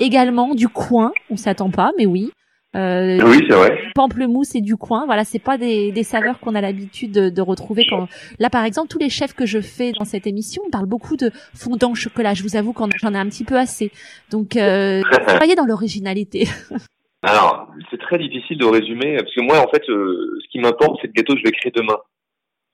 également 0.00 0.54
du 0.54 0.68
coin, 0.68 1.12
on 1.30 1.36
s'attend 1.36 1.70
pas, 1.70 1.92
mais 1.96 2.06
oui. 2.06 2.32
Euh, 2.74 3.20
oui, 3.24 3.44
c'est 3.48 3.54
vrai. 3.54 3.78
Pamplemousse 3.94 4.54
et 4.54 4.60
du 4.60 4.76
coin. 4.76 5.06
Voilà, 5.06 5.24
c'est 5.24 5.38
pas 5.38 5.58
des, 5.58 5.92
des 5.92 6.02
saveurs 6.02 6.40
qu'on 6.40 6.54
a 6.54 6.60
l'habitude 6.60 7.12
de, 7.12 7.30
de, 7.30 7.40
retrouver. 7.40 7.86
Quand 7.88 8.08
là, 8.38 8.50
par 8.50 8.64
exemple, 8.64 8.88
tous 8.88 8.98
les 8.98 9.08
chefs 9.08 9.34
que 9.34 9.46
je 9.46 9.60
fais 9.60 9.92
dans 9.92 10.04
cette 10.04 10.26
émission 10.26 10.62
parlent 10.72 10.86
beaucoup 10.86 11.16
de 11.16 11.30
fondant 11.54 11.92
au 11.92 11.94
chocolat. 11.94 12.34
Je 12.34 12.42
vous 12.42 12.56
avoue 12.56 12.72
qu'en 12.72 12.88
j'en 12.96 13.14
ai 13.14 13.18
un 13.18 13.28
petit 13.28 13.44
peu 13.44 13.56
assez. 13.56 13.92
Donc, 14.30 14.56
euh, 14.56 15.02
soyez 15.38 15.54
dans 15.54 15.66
l'originalité. 15.66 16.48
Alors, 17.22 17.68
c'est 17.90 18.00
très 18.00 18.18
difficile 18.18 18.58
de 18.58 18.66
résumer 18.66 19.16
parce 19.16 19.34
que 19.34 19.40
moi, 19.40 19.58
en 19.58 19.68
fait, 19.68 19.88
euh, 19.88 20.38
ce 20.42 20.48
qui 20.50 20.58
m'importe, 20.58 20.98
c'est 21.00 21.06
le 21.06 21.12
gâteau 21.12 21.34
que 21.34 21.40
je 21.40 21.44
vais 21.44 21.52
créer 21.52 21.72
demain. 21.74 21.96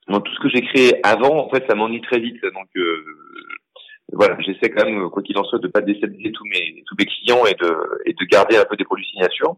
Donc, 0.09 0.25
tout 0.25 0.33
ce 0.33 0.39
que 0.41 0.49
j'ai 0.49 0.61
créé 0.61 0.99
avant, 1.05 1.45
en 1.45 1.49
fait, 1.49 1.63
ça 1.69 1.75
m'ennuie 1.75 2.01
très 2.01 2.19
vite. 2.19 2.41
Donc, 2.41 2.67
euh, 2.75 3.05
voilà, 4.11 4.35
j'essaie 4.41 4.69
quand 4.69 4.83
même, 4.83 5.09
quoi 5.09 5.21
qu'il 5.21 5.37
en 5.37 5.43
soit, 5.45 5.59
de 5.59 5.67
pas 5.67 5.79
déstabiliser 5.81 6.31
tous 6.33 6.43
mes 6.45 6.83
tous 6.85 6.95
mes 6.99 7.05
clients 7.05 7.45
et 7.45 7.53
de 7.53 7.77
et 8.05 8.13
de 8.13 8.25
garder 8.25 8.57
un 8.57 8.65
peu 8.65 8.75
des 8.75 8.83
produits 8.83 9.05
signature. 9.05 9.55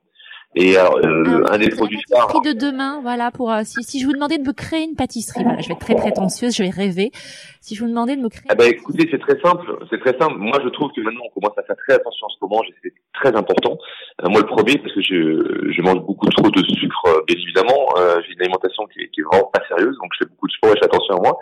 Et 0.56 0.78
euh, 0.78 1.44
un 1.50 1.58
des 1.58 1.70
produits 1.70 2.02
phares. 2.10 2.42
de 2.42 2.54
demain, 2.54 3.00
voilà, 3.02 3.32
pour 3.32 3.52
euh, 3.52 3.62
si, 3.64 3.84
si 3.84 4.00
je 4.00 4.06
vous 4.06 4.14
demandais 4.14 4.38
de 4.38 4.44
me 4.44 4.54
créer 4.54 4.84
une 4.84 4.96
pâtisserie, 4.96 5.44
voilà, 5.44 5.60
je 5.62 5.68
vais 5.68 5.74
être 5.74 5.80
très 5.80 5.96
prétentieuse, 5.96 6.56
je 6.56 6.64
vais 6.64 6.70
rêver. 6.70 7.12
Si 7.60 7.76
je 7.76 7.82
vous 7.82 7.90
demandais 7.90 8.16
de 8.16 8.22
me 8.22 8.30
créer. 8.30 8.46
Ah 8.50 8.56
bah 8.56 8.68
écoutez, 8.68 9.08
c'est 9.10 9.20
très 9.20 9.40
simple, 9.40 9.66
c'est 9.90 10.00
très 10.00 10.16
simple. 10.20 10.36
Moi, 10.38 10.60
je 10.64 10.70
trouve 10.70 10.92
que 10.92 11.02
maintenant, 11.02 11.22
on 11.26 11.40
commence 11.40 11.58
à 11.58 11.64
faire 11.64 11.76
très 11.88 11.96
attention 11.96 12.28
à 12.28 12.30
ce 12.30 12.40
qu'on 12.40 12.50
mange, 12.50 12.68
et 12.68 12.76
c'est 12.84 12.94
très 13.14 13.36
important. 13.36 13.78
Euh, 14.22 14.30
moi, 14.30 14.42
le 14.42 14.48
premier, 14.48 14.78
parce 14.78 14.94
que 14.94 15.02
je, 15.02 15.72
je 15.72 15.82
mange 15.82 16.02
beaucoup 16.06 16.28
trop 16.30 16.52
de 16.52 16.64
sucre, 16.64 17.06
euh, 17.08 17.22
bien 17.26 17.38
évidemment. 17.38 17.88
J'ai 18.28 18.34
une 18.34 18.42
alimentation 18.42 18.86
qui 18.94 19.02
est, 19.02 19.10
qui 19.10 19.22
est 19.22 19.24
vraiment 19.24 19.50
pas 19.52 19.64
sérieuse, 19.68 19.98
donc 20.02 20.12
je 20.14 20.26
fais 20.26 20.30
beaucoup 20.30 20.48
de 20.48 20.54
sport 20.54 20.70
et 20.72 20.74
je 20.76 20.80
fais 20.80 20.86
attention 20.86 21.16
à 21.16 21.20
moi. 21.20 21.40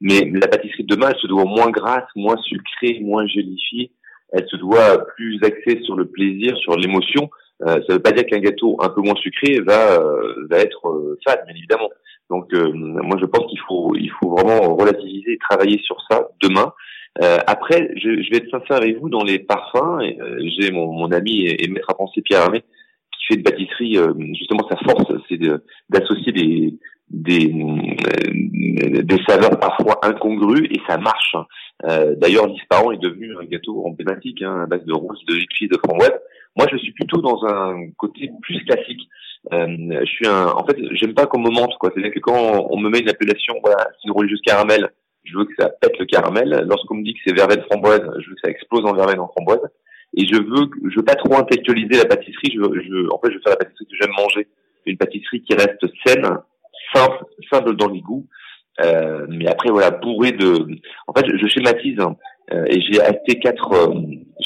Mais 0.00 0.30
la 0.32 0.48
pâtisserie 0.48 0.84
de 0.84 0.94
demain, 0.94 1.10
elle 1.10 1.20
se 1.20 1.26
doit 1.26 1.44
moins 1.44 1.70
grasse, 1.70 2.08
moins 2.16 2.36
sucrée, 2.38 3.00
moins 3.02 3.26
gélifiée. 3.26 3.90
Elle 4.32 4.46
se 4.48 4.56
doit 4.56 5.06
plus 5.16 5.38
axée 5.44 5.80
sur 5.84 5.96
le 5.96 6.06
plaisir, 6.06 6.56
sur 6.58 6.76
l'émotion. 6.76 7.30
Euh, 7.62 7.74
ça 7.74 7.84
ne 7.88 7.92
veut 7.94 8.02
pas 8.02 8.12
dire 8.12 8.26
qu'un 8.26 8.40
gâteau 8.40 8.76
un 8.80 8.88
peu 8.88 9.00
moins 9.00 9.14
sucré 9.16 9.60
va 9.60 10.00
euh, 10.00 10.46
va 10.50 10.58
être 10.58 10.88
euh, 10.88 11.18
fade, 11.26 11.44
bien 11.46 11.54
évidemment. 11.54 11.90
Donc 12.30 12.52
moi 12.52 13.16
je 13.20 13.26
pense 13.26 13.46
qu'il 13.50 13.60
faut 13.68 13.94
il 13.94 14.10
faut 14.18 14.30
vraiment 14.30 14.74
relativiser 14.74 15.32
et 15.32 15.38
travailler 15.38 15.78
sur 15.84 15.96
ça 16.10 16.28
demain. 16.42 16.72
après, 17.46 17.90
je, 17.96 18.22
je, 18.22 18.30
vais 18.30 18.38
être 18.38 18.50
sincère 18.50 18.78
avec 18.78 18.98
vous 18.98 19.10
dans 19.10 19.22
les 19.22 19.38
parfums. 19.38 20.00
J'ai 20.58 20.72
mon, 20.72 20.90
mon 20.90 21.12
ami 21.12 21.44
et, 21.46 21.68
maître 21.68 21.90
à 21.90 21.94
penser 21.94 22.22
Pierre 22.22 22.44
Hermé 22.44 22.60
qui 22.60 23.26
fait 23.28 23.36
de 23.36 23.42
pâtisserie. 23.42 23.98
justement, 24.38 24.66
sa 24.70 24.76
force, 24.78 25.12
c'est 25.28 25.38
d'associer 25.90 26.32
des 26.32 26.78
des, 27.10 27.52
des 29.02 29.18
saveurs 29.28 29.58
parfois 29.60 30.00
incongrues 30.02 30.66
et 30.70 30.80
ça 30.88 30.98
marche. 30.98 31.36
Euh, 31.84 32.14
D'ailleurs, 32.16 32.46
l'Isparon 32.46 32.92
est 32.92 33.02
devenu 33.02 33.36
un 33.36 33.44
gâteau 33.44 33.86
emblématique 33.86 34.42
hein, 34.42 34.62
à 34.62 34.66
base 34.66 34.84
de 34.84 34.92
rose, 34.92 35.22
de 35.26 35.34
liquide, 35.34 35.72
de 35.72 35.78
framboise. 35.78 36.18
Moi, 36.56 36.66
je 36.70 36.76
suis 36.78 36.92
plutôt 36.92 37.20
dans 37.20 37.44
un 37.46 37.90
côté 37.96 38.30
plus 38.42 38.64
classique. 38.64 39.02
Euh, 39.52 39.66
je 40.00 40.06
suis 40.06 40.26
un, 40.26 40.46
en 40.48 40.64
fait, 40.64 40.76
j'aime 40.92 41.14
pas 41.14 41.26
qu'on 41.26 41.40
me 41.40 41.50
mente, 41.50 41.76
quoi. 41.78 41.90
C'est-à-dire 41.92 42.14
que 42.14 42.20
quand 42.20 42.66
on 42.70 42.78
me 42.78 42.88
met 42.88 43.00
une 43.00 43.08
appellation, 43.08 43.54
voilà, 43.62 43.88
c'est 43.90 44.08
une 44.08 44.14
religieuse 44.14 44.40
caramel, 44.44 44.88
je 45.24 45.36
veux 45.36 45.44
que 45.44 45.54
ça 45.58 45.68
pète 45.68 45.98
le 45.98 46.06
caramel. 46.06 46.64
Lorsqu'on 46.68 46.96
me 46.96 47.04
dit 47.04 47.14
que 47.14 47.20
c'est 47.26 47.34
verveine 47.34 47.62
framboise, 47.70 48.02
je 48.18 48.28
veux 48.28 48.34
que 48.34 48.40
ça 48.42 48.50
explose 48.50 48.84
en 48.84 48.94
verveine 48.94 49.20
en 49.20 49.28
framboise. 49.28 49.60
Et 50.16 50.26
je 50.26 50.36
veux, 50.36 50.70
je 50.90 50.96
veux 50.96 51.04
pas 51.04 51.16
trop 51.16 51.34
intellectualiser 51.34 51.96
la 51.96 52.04
pâtisserie. 52.04 52.52
Je, 52.54 52.60
je 52.60 53.10
en 53.10 53.18
fait, 53.18 53.30
je 53.30 53.36
veux 53.36 53.42
faire 53.42 53.56
la 53.58 53.64
pâtisserie 53.64 53.86
que 53.86 53.96
j'aime 54.00 54.14
manger. 54.16 54.46
Une 54.86 54.96
pâtisserie 54.96 55.42
qui 55.42 55.54
reste 55.54 55.84
saine, 56.06 56.28
simple, 56.94 57.24
simple 57.50 57.74
dans 57.74 57.88
les 57.88 58.00
goûts. 58.00 58.26
Euh, 58.80 59.26
mais 59.28 59.46
après, 59.46 59.70
voilà, 59.70 59.90
bourré 59.90 60.32
de. 60.32 60.66
En 61.06 61.12
fait, 61.14 61.26
je, 61.26 61.46
schématise. 61.48 61.98
Hein. 62.00 62.16
Euh, 62.52 62.64
et 62.68 62.80
j'ai 62.82 63.00
acté 63.00 63.38
quatre, 63.38 63.72
euh, 63.72 63.94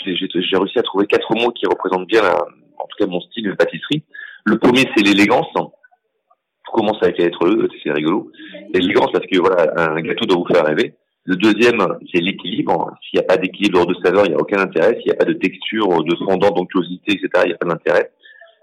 j'ai 0.05 0.57
réussi 0.57 0.78
à 0.78 0.83
trouver 0.83 1.07
quatre 1.07 1.35
mots 1.35 1.50
qui 1.50 1.67
représentent 1.67 2.07
bien, 2.07 2.23
en 2.23 2.85
tout 2.85 2.97
cas 2.99 3.07
mon 3.07 3.21
style 3.21 3.45
de 3.45 3.52
pâtisserie. 3.52 4.05
Le 4.45 4.59
premier, 4.59 4.85
c'est 4.97 5.05
l'élégance. 5.05 5.49
Tout 5.55 6.73
commence 6.73 7.02
avec 7.02 7.19
la 7.19 7.26
lettre 7.26 7.47
E, 7.47 7.69
c'est 7.83 7.93
rigolo. 7.93 8.31
L'élégance 8.73 9.11
parce 9.12 9.26
que 9.26 9.38
voilà, 9.38 9.73
un 9.76 10.00
gâteau 10.00 10.26
doit 10.26 10.38
vous 10.38 10.55
faire 10.55 10.64
rêver. 10.64 10.95
Le 11.25 11.37
deuxième, 11.37 11.87
c'est 12.12 12.21
l'équilibre. 12.21 12.90
S'il 13.02 13.19
n'y 13.19 13.25
a 13.25 13.28
pas 13.28 13.37
d'équilibre 13.37 13.85
de 13.85 13.95
saveur, 14.02 14.25
il 14.25 14.31
n'y 14.31 14.35
a 14.35 14.38
aucun 14.38 14.61
intérêt. 14.61 14.95
S'il 14.97 15.07
n'y 15.07 15.12
a 15.12 15.17
pas 15.17 15.26
de 15.26 15.35
texture, 15.35 16.02
de 16.02 16.17
fondant, 16.25 16.50
d'onctuosité, 16.50 17.12
etc., 17.12 17.28
il 17.45 17.49
n'y 17.49 17.55
a 17.55 17.59
pas 17.59 17.69
d'intérêt. 17.69 18.11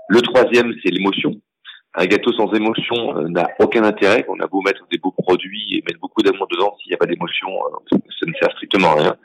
Le 0.10 0.22
troisième, 0.22 0.74
c'est 0.84 0.92
l'émotion. 0.92 1.36
Un 1.94 2.06
gâteau 2.08 2.34
sans 2.34 2.52
émotion 2.54 3.18
euh, 3.18 3.30
n'a 3.30 3.48
aucun 3.60 3.84
intérêt. 3.84 4.26
On 4.28 4.40
a 4.40 4.48
beau 4.48 4.62
mettre 4.62 4.86
des 4.92 4.98
beaux 4.98 5.12
produits 5.12 5.76
et 5.76 5.84
mettre 5.88 6.00
beaucoup 6.00 6.22
d'amour 6.22 6.48
dedans, 6.48 6.76
s'il 6.82 6.90
n'y 6.90 6.96
a 6.96 6.98
pas 6.98 7.06
d'émotion, 7.06 7.48
euh, 7.50 7.98
ça 8.20 8.26
ne 8.26 8.34
sert 8.34 8.52
strictement 8.52 8.92
à 8.92 8.96
rien. 8.96 9.16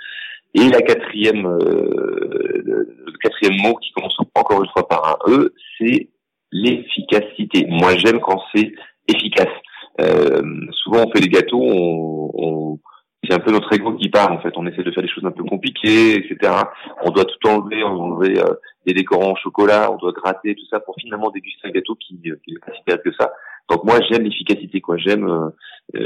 Et 0.54 0.69
la 0.69 0.83
quatrième, 0.83 1.47
euh, 1.47 2.87
le 3.07 3.19
quatrième 3.23 3.61
mot 3.62 3.75
qui 3.76 3.92
commence 3.92 4.16
encore 4.35 4.62
une 4.62 4.71
fois 4.71 4.88
par 4.88 5.07
un 5.07 5.33
E, 5.33 5.54
c'est 5.78 6.09
l'efficacité. 6.50 7.66
Moi, 7.69 7.97
j'aime 7.97 8.21
quand 8.21 8.40
c'est 8.54 8.73
efficace. 9.07 9.47
Euh, 10.00 10.42
souvent, 10.73 11.04
on 11.07 11.11
fait 11.12 11.21
des 11.21 11.28
gâteaux, 11.28 11.62
on, 11.62 12.30
on 12.35 12.78
c'est 13.25 13.35
un 13.35 13.38
peu 13.38 13.52
notre 13.52 13.73
ego 13.73 13.95
qui 13.95 14.09
parle 14.09 14.33
en 14.33 14.40
fait. 14.40 14.52
On 14.57 14.66
essaie 14.66 14.83
de 14.83 14.90
faire 14.90 15.02
des 15.02 15.09
choses 15.09 15.25
un 15.25 15.30
peu 15.30 15.45
compliquées, 15.45 16.16
etc. 16.16 16.52
On 17.02 17.11
doit 17.11 17.25
tout 17.25 17.49
enlever, 17.49 17.85
on 17.85 18.00
enlever 18.00 18.40
euh, 18.40 18.54
des 18.87 18.95
décorants 18.95 19.33
en 19.33 19.37
chocolat, 19.37 19.92
on 19.92 19.97
doit 19.97 20.12
gratter 20.12 20.54
tout 20.54 20.66
ça 20.71 20.80
pour 20.80 20.97
finalement 20.99 21.30
déguster 21.30 21.69
un 21.69 21.71
gâteau 21.71 21.95
qui, 21.97 22.19
euh, 22.26 22.37
qui 22.45 22.54
est 22.54 22.59
pas 22.59 22.73
si 22.73 22.99
que 23.04 23.12
ça. 23.19 23.33
Donc 23.69 23.85
moi 23.85 23.99
j'aime 24.11 24.23
l'efficacité 24.23 24.80
quoi. 24.80 24.97
J'aime 24.97 25.28
euh, 25.28 25.50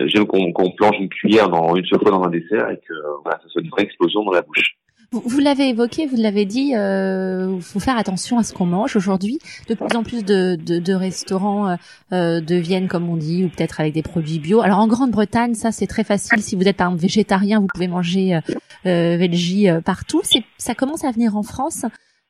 j'aime 0.06 0.26
qu'on 0.26 0.52
qu'on 0.52 0.70
plonge 0.72 0.96
une 0.98 1.08
cuillère 1.08 1.48
dans 1.48 1.74
une 1.76 1.84
seule 1.86 2.00
fois 2.00 2.10
dans 2.10 2.22
un 2.22 2.30
dessert 2.30 2.70
et 2.70 2.76
que 2.76 2.94
voilà 3.22 3.38
ça 3.42 3.48
soit 3.48 3.62
une 3.62 3.70
vraie 3.70 3.82
explosion 3.82 4.24
dans 4.24 4.32
la 4.32 4.42
bouche. 4.42 4.76
Vous, 5.12 5.38
l'avez 5.38 5.68
évoqué, 5.68 6.06
vous 6.06 6.16
l'avez 6.16 6.44
dit, 6.44 6.70
il 6.70 6.76
euh, 6.76 7.60
faut 7.60 7.78
faire 7.78 7.96
attention 7.96 8.36
à 8.38 8.42
ce 8.42 8.52
qu'on 8.52 8.66
mange 8.66 8.96
aujourd'hui. 8.96 9.38
De 9.68 9.74
plus 9.74 9.96
en 9.96 10.02
plus 10.02 10.24
de, 10.24 10.56
de, 10.56 10.80
de 10.80 10.92
restaurants 10.92 11.68
euh, 11.68 11.76
euh 12.12 12.40
deviennent, 12.40 12.88
comme 12.88 13.08
on 13.08 13.16
dit, 13.16 13.44
ou 13.44 13.48
peut-être 13.48 13.80
avec 13.80 13.94
des 13.94 14.02
produits 14.02 14.40
bio. 14.40 14.60
Alors 14.60 14.80
en 14.80 14.88
Grande-Bretagne, 14.88 15.54
ça 15.54 15.70
c'est 15.70 15.86
très 15.86 16.02
facile. 16.02 16.42
Si 16.42 16.56
vous 16.56 16.66
êtes 16.66 16.76
par 16.76 16.88
exemple 16.88 17.02
végétarien, 17.02 17.60
vous 17.60 17.68
pouvez 17.72 17.86
manger 17.86 18.34
euh, 18.34 18.40
euh 18.86 19.16
veggie 19.16 19.70
euh, 19.70 19.80
partout. 19.80 20.22
Ça 20.58 20.74
commence 20.74 21.04
à 21.04 21.12
venir 21.12 21.36
en 21.36 21.44
France. 21.44 21.84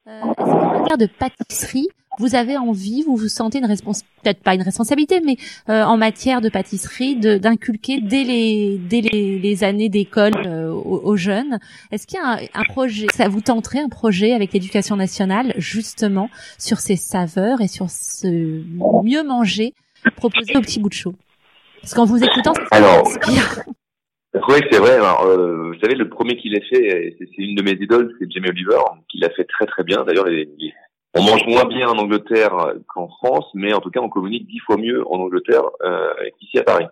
Euh, 0.06 0.20
en 0.36 0.80
matière 0.80 0.98
de 0.98 1.06
pâtisserie, 1.06 1.88
vous 2.18 2.34
avez 2.34 2.56
envie, 2.56 3.02
vous 3.02 3.16
vous 3.16 3.28
sentez 3.28 3.58
une 3.58 3.66
responsabilité, 3.66 4.10
peut-être 4.22 4.42
pas 4.42 4.54
une 4.54 4.62
responsabilité, 4.62 5.20
mais 5.20 5.36
euh, 5.68 5.82
en 5.82 5.96
matière 5.96 6.40
de 6.40 6.48
pâtisserie, 6.48 7.16
d'inculquer 7.16 8.00
dès 8.00 8.24
les 8.24 8.78
dès 8.78 9.00
les, 9.00 9.38
les 9.38 9.64
années 9.64 9.88
d'école 9.88 10.34
euh, 10.46 10.70
aux, 10.72 11.16
jeunes. 11.16 11.58
Est-ce 11.92 12.06
qu'il 12.06 12.18
y 12.18 12.22
a 12.22 12.34
un, 12.34 12.60
un, 12.60 12.64
projet, 12.64 13.06
ça 13.14 13.28
vous 13.28 13.40
tenterait 13.40 13.80
un 13.80 13.88
projet 13.88 14.32
avec 14.32 14.52
l'éducation 14.52 14.96
nationale 14.96 15.54
justement 15.56 16.30
sur 16.58 16.78
ces 16.78 16.96
saveurs 16.96 17.60
et 17.60 17.68
sur 17.68 17.90
ce 17.90 18.62
mieux 19.04 19.22
manger 19.22 19.74
proposé 20.10 20.56
au 20.56 20.60
petit 20.60 20.80
bout 20.80 20.88
de 20.88 20.94
chaud 20.94 21.14
Parce 21.80 21.94
qu'en 21.94 22.04
vous 22.04 22.22
écoutant, 22.22 22.54
ça 22.54 22.62
Alors, 22.70 23.04
oui, 24.48 24.60
c'est 24.70 24.78
vrai. 24.78 24.92
Alors, 24.92 25.24
euh, 25.24 25.72
vous 25.72 25.80
savez, 25.80 25.94
le 25.94 26.08
premier 26.08 26.36
qui 26.36 26.50
l'a 26.50 26.60
fait, 26.60 27.16
c'est 27.18 27.42
une 27.42 27.54
de 27.54 27.62
mes 27.62 27.72
idoles, 27.72 28.14
c'est 28.18 28.30
Jamie 28.30 28.48
Oliver, 28.48 28.78
qui 29.08 29.18
l'a 29.18 29.30
fait 29.30 29.44
très 29.44 29.66
très 29.66 29.84
bien. 29.84 30.04
D'ailleurs, 30.04 30.26
on 31.14 31.22
mange 31.22 31.46
moins 31.46 31.64
bien 31.64 31.88
en 31.88 31.98
Angleterre 31.98 32.74
qu'en 32.88 33.08
France, 33.08 33.46
mais 33.54 33.72
en 33.72 33.80
tout 33.80 33.90
cas, 33.90 34.00
on 34.00 34.08
communique 34.08 34.46
dix 34.46 34.58
fois 34.60 34.76
mieux 34.76 35.06
en 35.08 35.18
Angleterre 35.18 35.62
euh, 35.82 36.12
qu'ici 36.38 36.58
à 36.58 36.64
Paris. 36.64 36.86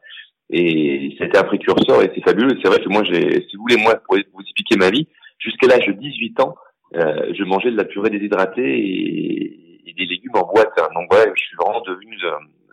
Et 0.51 1.17
c'était 1.19 1.39
un 1.39 1.45
précurseur 1.45 2.03
et 2.03 2.11
c'est 2.15 2.23
fabuleux. 2.23 2.59
C'est 2.63 2.69
vrai 2.69 2.79
que 2.79 2.89
moi, 2.89 3.03
j'ai, 3.05 3.47
si 3.49 3.57
vous 3.57 3.63
voulez, 3.63 3.77
moi, 3.77 3.95
pour 3.97 4.17
vous 4.17 4.41
expliquer 4.41 4.77
ma 4.77 4.91
vie, 4.91 5.09
jusqu'à 5.39 5.67
l'âge 5.67 5.87
de 5.87 5.93
18 5.93 6.41
ans, 6.41 6.55
euh, 6.95 7.33
je 7.37 7.43
mangeais 7.45 7.71
de 7.71 7.77
la 7.77 7.85
purée 7.85 8.11
déshydratée 8.11 8.63
et, 8.63 9.59
des 9.97 10.07
légumes 10.07 10.37
en 10.37 10.47
boîte. 10.47 10.75
Donc 10.95 11.07
voilà, 11.11 11.31
je 11.35 11.43
suis 11.43 11.57
vraiment 11.57 11.83
devenu, 11.83 12.17
euh, 12.25 12.31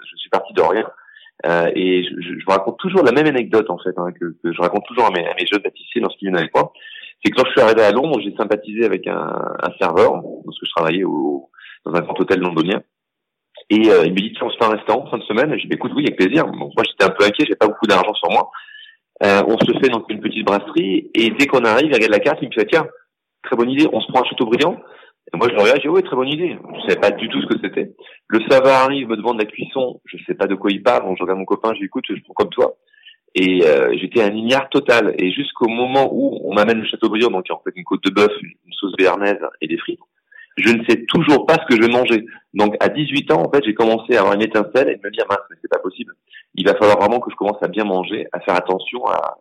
je 0.09 0.15
suis 0.15 0.29
parti 0.29 0.53
de 0.53 0.61
rien. 0.61 0.89
Euh, 1.45 1.69
et 1.75 2.03
je, 2.03 2.21
je, 2.21 2.39
je, 2.39 2.45
raconte 2.47 2.79
toujours 2.79 3.03
la 3.03 3.11
même 3.11 3.27
anecdote 3.27 3.69
en 3.69 3.77
fait 3.77 3.93
hein, 3.97 4.11
que, 4.11 4.35
que, 4.43 4.53
je 4.53 4.61
raconte 4.61 4.85
toujours 4.85 5.05
à 5.05 5.11
mes, 5.11 5.25
à 5.25 5.33
mes 5.35 5.45
jeunes 5.45 5.61
pâtissiers 5.61 6.01
lorsqu'ils 6.01 6.25
viennent 6.27 6.37
avec 6.37 6.53
moi. 6.53 6.73
C'est 7.23 7.31
que 7.31 7.37
quand 7.37 7.45
je 7.47 7.51
suis 7.51 7.61
arrivé 7.61 7.81
à 7.81 7.91
Londres, 7.91 8.19
j'ai 8.23 8.35
sympathisé 8.35 8.85
avec 8.85 9.07
un, 9.07 9.13
un 9.61 9.71
serveur 9.79 10.21
parce 10.45 10.59
que 10.59 10.65
je 10.65 10.71
travaillais 10.75 11.03
au, 11.03 11.49
dans 11.85 11.93
un 11.93 12.01
grand 12.01 12.19
hôtel 12.19 12.39
londonien. 12.39 12.81
Et 13.69 13.89
euh, 13.89 14.05
il 14.05 14.13
me 14.13 14.17
dit 14.17 14.33
tiens 14.33 14.47
on 14.47 14.49
se 14.49 14.57
fait 14.57 14.65
un 14.65 14.77
restaurant 14.77 15.09
fin 15.09 15.17
de 15.17 15.23
semaine. 15.23 15.51
J'ai 15.57 15.63
dit 15.63 15.67
bah, 15.67 15.75
écoute 15.75 15.91
oui 15.95 16.03
avec 16.03 16.17
plaisir. 16.17 16.45
Bon, 16.45 16.71
moi 16.75 16.83
j'étais 16.85 17.05
un 17.05 17.09
peu 17.09 17.25
inquiet, 17.25 17.45
j'ai 17.47 17.55
pas 17.55 17.67
beaucoup 17.67 17.87
d'argent 17.87 18.13
sur 18.13 18.31
moi. 18.31 18.49
Euh, 19.23 19.43
on 19.47 19.57
se 19.57 19.79
fait 19.79 19.89
donc 19.89 20.05
une 20.09 20.21
petite 20.21 20.45
brasserie 20.45 21.11
et 21.13 21.29
dès 21.31 21.45
qu'on 21.47 21.65
arrive, 21.65 21.87
il 21.87 21.93
regarde 21.93 22.11
la 22.11 22.19
carte, 22.19 22.39
il 22.41 22.47
me 22.47 22.53
fait 22.53 22.65
tiens 22.65 22.87
très 23.43 23.55
bonne 23.55 23.69
idée, 23.69 23.87
on 23.91 24.01
se 24.01 24.11
prend 24.11 24.21
un 24.21 24.25
château 24.25 24.45
brillant. 24.45 24.77
Et 25.33 25.37
moi, 25.37 25.47
je 25.49 25.55
le 25.55 25.61
regarde, 25.61 25.77
je 25.77 25.83
dis, 25.83 25.89
oui, 25.89 26.03
très 26.03 26.15
bonne 26.15 26.27
idée. 26.27 26.57
Je 26.75 26.81
savais 26.81 26.99
pas 26.99 27.11
du 27.11 27.29
tout 27.29 27.41
ce 27.41 27.47
que 27.47 27.59
c'était. 27.61 27.93
Le 28.27 28.39
serveur 28.49 28.75
arrive, 28.75 29.07
me 29.07 29.15
demande 29.15 29.39
la 29.39 29.45
cuisson. 29.45 30.01
Je 30.05 30.17
sais 30.25 30.33
pas 30.33 30.47
de 30.47 30.55
quoi 30.55 30.71
il 30.71 30.81
parle. 30.81 31.03
Bon, 31.03 31.15
je 31.15 31.21
regarde 31.21 31.39
mon 31.39 31.45
copain, 31.45 31.73
je 31.73 31.79
lui 31.79 31.85
écoute, 31.85 32.05
je 32.09 32.21
prends 32.23 32.33
comme 32.33 32.49
toi. 32.49 32.75
Et 33.35 33.63
euh, 33.65 33.95
j'étais 33.99 34.21
un 34.21 34.33
ignare 34.33 34.69
total. 34.69 35.13
Et 35.17 35.31
jusqu'au 35.31 35.67
moment 35.67 36.09
où 36.11 36.39
on 36.43 36.53
m'amène 36.53 36.79
le 36.79 36.87
Châteaubriand, 36.87 37.29
donc 37.29 37.45
en 37.49 37.61
fait 37.63 37.71
une 37.75 37.83
côte 37.83 38.03
de 38.03 38.11
bœuf, 38.11 38.31
une 38.41 38.73
sauce 38.73 38.95
béarnaise 38.97 39.39
et 39.61 39.67
des 39.67 39.77
frites, 39.77 39.99
je 40.57 40.73
ne 40.73 40.83
sais 40.85 41.05
toujours 41.07 41.45
pas 41.45 41.55
ce 41.55 41.65
que 41.67 41.75
je 41.75 41.87
vais 41.87 41.93
manger. 41.93 42.25
Donc 42.53 42.75
à 42.79 42.89
18 42.89 43.31
ans, 43.31 43.43
en 43.45 43.51
fait, 43.51 43.63
j'ai 43.63 43.73
commencé 43.73 44.15
à 44.15 44.19
avoir 44.19 44.33
une 44.33 44.41
étincelle 44.41 44.89
et 44.89 44.95
de 44.95 45.01
me 45.03 45.11
dire, 45.11 45.25
mince, 45.29 45.39
mais 45.49 45.55
c'est 45.61 45.71
pas 45.71 45.79
possible. 45.79 46.13
Il 46.55 46.65
va 46.65 46.75
falloir 46.75 46.99
vraiment 46.99 47.19
que 47.19 47.31
je 47.31 47.35
commence 47.35 47.61
à 47.61 47.67
bien 47.67 47.85
manger, 47.85 48.27
à 48.33 48.39
faire 48.39 48.55
attention, 48.55 49.05
à, 49.07 49.37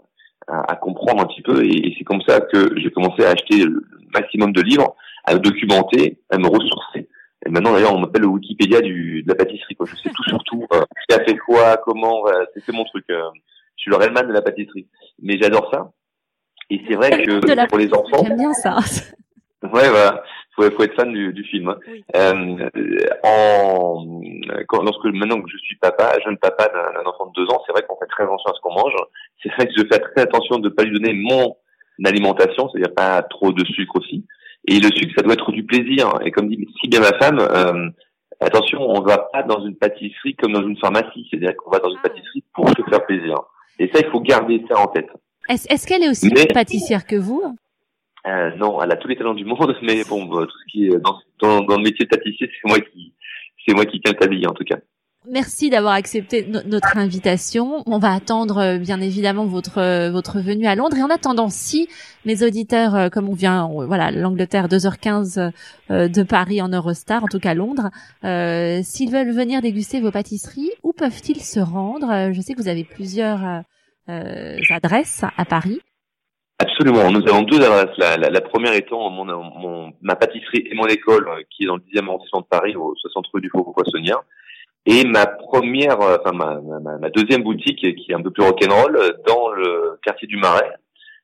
à, 0.46 0.76
comprendre 0.76 1.22
un 1.22 1.26
petit 1.26 1.42
peu. 1.42 1.64
Et, 1.64 1.88
et 1.88 1.94
c'est 1.98 2.04
comme 2.04 2.22
ça 2.22 2.40
que 2.40 2.78
j'ai 2.78 2.90
commencé 2.90 3.24
à 3.24 3.30
acheter 3.30 3.64
le 3.64 3.82
maximum 4.14 4.52
de 4.52 4.62
livres 4.62 4.94
à 5.24 5.34
me 5.34 5.40
documenter, 5.40 6.18
à 6.30 6.38
me 6.38 6.46
ressourcer. 6.46 7.08
Et 7.46 7.50
maintenant, 7.50 7.72
d'ailleurs, 7.72 7.94
on 7.94 8.00
m'appelle 8.00 8.22
le 8.22 8.28
Wikipédia 8.28 8.80
du, 8.80 9.22
de 9.22 9.28
la 9.28 9.34
pâtisserie. 9.34 9.76
Quoi. 9.76 9.86
Je 9.86 9.96
sais 9.96 10.10
tout 10.10 10.24
sur 10.24 10.42
tout. 10.44 10.66
Euh, 10.72 10.82
qui 11.08 11.14
a 11.14 11.24
fait 11.24 11.36
quoi, 11.36 11.76
comment. 11.78 12.26
Euh, 12.26 12.44
c'est 12.56 12.72
mon 12.72 12.84
truc. 12.84 13.04
Euh. 13.10 13.22
Je 13.78 13.82
suis 13.82 13.90
le 13.90 13.96
Redman 13.96 14.26
de 14.26 14.32
la 14.32 14.42
pâtisserie. 14.42 14.86
Mais 15.22 15.38
j'adore 15.40 15.70
ça. 15.72 15.90
Et 16.68 16.82
c'est 16.86 16.96
vrai 16.96 17.10
que 17.24 17.66
pour 17.66 17.78
les 17.78 17.92
enfants. 17.94 18.22
J'aime 18.24 18.36
bien 18.36 18.52
ça. 18.52 18.76
Ouais, 19.60 19.88
voilà. 19.88 20.22
Faut, 20.54 20.62
faut 20.70 20.82
être 20.84 20.94
fan 20.94 21.12
du, 21.12 21.32
du 21.32 21.42
film. 21.42 21.68
Hein. 21.68 21.78
Euh, 22.14 22.68
en, 23.24 24.20
quand, 24.68 24.84
lorsque 24.84 25.04
maintenant 25.06 25.42
que 25.42 25.50
je 25.50 25.56
suis 25.58 25.74
papa, 25.78 26.12
jeune 26.24 26.38
papa 26.38 26.68
d'un 26.68 27.04
enfant 27.10 27.26
de 27.26 27.32
deux 27.32 27.52
ans, 27.52 27.60
c'est 27.66 27.72
vrai 27.72 27.82
qu'on 27.82 27.96
fait 27.98 28.06
très 28.06 28.22
attention 28.22 28.52
à 28.52 28.54
ce 28.54 28.60
qu'on 28.60 28.72
mange. 28.72 28.94
C'est 29.42 29.52
vrai 29.54 29.66
que 29.66 29.72
je 29.76 29.82
fais 29.90 29.98
très 29.98 30.22
attention 30.22 30.60
de 30.60 30.68
ne 30.68 30.72
pas 30.72 30.84
lui 30.84 30.92
donner 31.00 31.12
mon 31.12 31.56
alimentation, 32.04 32.68
c'est-à-dire 32.68 32.94
pas 32.94 33.20
trop 33.22 33.50
de 33.52 33.64
sucre 33.64 33.96
aussi. 33.96 34.26
Et 34.68 34.78
le 34.78 34.90
sucre, 34.94 35.12
ça 35.16 35.22
doit 35.24 35.32
être 35.32 35.50
du 35.50 35.64
plaisir. 35.64 36.08
Et 36.24 36.30
comme 36.30 36.48
dit 36.48 36.64
si 36.80 36.88
bien 36.88 37.00
ma 37.00 37.18
femme, 37.18 37.40
euh, 37.40 37.90
Attention, 38.40 38.80
on 38.80 39.00
va 39.00 39.18
pas 39.32 39.42
dans 39.42 39.66
une 39.66 39.74
pâtisserie 39.74 40.36
comme 40.36 40.52
dans 40.52 40.62
une 40.62 40.78
pharmacie, 40.78 41.26
c'est-à-dire 41.28 41.56
qu'on 41.56 41.70
va 41.70 41.80
dans 41.80 41.90
une 41.90 41.98
Ah. 42.04 42.08
pâtisserie 42.08 42.44
pour 42.54 42.68
se 42.68 42.82
faire 42.88 43.04
plaisir. 43.04 43.34
Et 43.78 43.90
ça, 43.94 44.00
il 44.04 44.10
faut 44.10 44.20
garder 44.20 44.62
ça 44.68 44.78
en 44.80 44.88
tête. 44.88 45.08
Est-ce 45.48 45.86
qu'elle 45.86 46.02
est 46.02 46.08
aussi 46.10 46.30
Mais- 46.34 46.46
pâtissière 46.46 47.06
que 47.06 47.16
vous? 47.16 47.42
Euh, 48.26 48.50
non, 48.56 48.82
elle 48.82 48.90
a 48.92 48.96
tous 48.96 49.08
les 49.08 49.16
talents 49.16 49.34
du 49.34 49.44
monde, 49.44 49.76
mais 49.82 50.02
bon, 50.04 50.24
bah, 50.26 50.44
tout 50.46 50.58
ce 50.58 50.72
qui 50.72 50.86
est 50.86 50.98
dans, 50.98 51.18
dans, 51.40 51.62
dans 51.62 51.76
le 51.76 51.82
métier 51.82 52.04
de 52.04 52.10
pâtissier, 52.10 52.50
c'est 52.60 52.68
moi 52.68 52.78
qui, 52.80 53.14
c'est 53.66 53.74
moi 53.74 53.86
qui 53.86 54.00
tiens 54.00 54.12
le 54.12 54.18
tablier 54.18 54.46
en 54.46 54.52
tout 54.54 54.64
cas. 54.64 54.78
Merci 55.30 55.68
d'avoir 55.68 55.92
accepté 55.94 56.46
no- 56.46 56.60
notre 56.64 56.96
invitation. 56.96 57.82
On 57.86 57.98
va 57.98 58.12
attendre 58.14 58.58
euh, 58.58 58.78
bien 58.78 59.00
évidemment 59.00 59.44
votre 59.44 59.78
euh, 59.78 60.10
votre 60.10 60.40
venue 60.40 60.66
à 60.66 60.74
Londres 60.74 60.96
et 60.96 61.02
en 61.02 61.10
attendant 61.10 61.50
si 61.50 61.86
mes 62.24 62.42
auditeurs 62.42 62.94
euh, 62.94 63.08
comme 63.10 63.28
on 63.28 63.34
vient 63.34 63.68
euh, 63.70 63.84
voilà 63.86 64.10
l'Angleterre 64.10 64.68
2h15 64.68 65.50
euh, 65.90 66.08
de 66.08 66.22
Paris 66.22 66.62
en 66.62 66.68
Eurostar 66.68 67.24
en 67.24 67.26
tout 67.26 67.40
cas 67.40 67.52
Londres 67.52 67.90
euh, 68.24 68.80
s'ils 68.82 69.10
veulent 69.10 69.32
venir 69.32 69.60
déguster 69.60 70.00
vos 70.00 70.10
pâtisseries 70.10 70.70
où 70.82 70.92
peuvent-ils 70.94 71.42
se 71.42 71.60
rendre? 71.60 72.32
Je 72.32 72.40
sais 72.40 72.54
que 72.54 72.62
vous 72.62 72.68
avez 72.68 72.84
plusieurs 72.84 73.40
adresses 74.70 75.24
à 75.36 75.44
Paris. 75.44 75.80
Absolument. 76.60 77.10
Nous 77.10 77.22
avons 77.28 77.42
deux 77.42 77.60
adresses. 77.62 77.96
La, 77.98 78.16
la, 78.16 78.30
la 78.30 78.40
première 78.40 78.72
étant 78.72 79.10
mon, 79.10 79.24
mon, 79.26 79.92
ma 80.00 80.16
pâtisserie 80.16 80.64
et 80.70 80.74
mon 80.74 80.86
école, 80.86 81.28
qui 81.50 81.64
est 81.64 81.66
dans 81.66 81.76
le 81.76 81.82
10e 81.82 82.06
arrondissement 82.08 82.40
de 82.40 82.46
Paris, 82.46 82.74
au 82.74 82.94
60 82.96 83.26
rue 83.34 83.40
du 83.40 83.48
Faubourg 83.50 83.74
Poissonnière. 83.74 84.18
Et 84.90 85.04
ma 85.04 85.26
première, 85.26 86.00
euh, 86.00 86.16
enfin 86.18 86.32
ma, 86.34 86.60
ma, 86.80 86.96
ma 86.96 87.10
deuxième 87.10 87.42
boutique, 87.42 87.78
qui 87.78 88.10
est 88.10 88.14
un 88.14 88.22
peu 88.22 88.30
plus 88.30 88.42
rock'n'roll, 88.42 88.96
euh, 88.96 89.12
dans 89.26 89.50
le 89.50 89.98
quartier 90.02 90.26
du 90.26 90.38
Marais, 90.38 90.72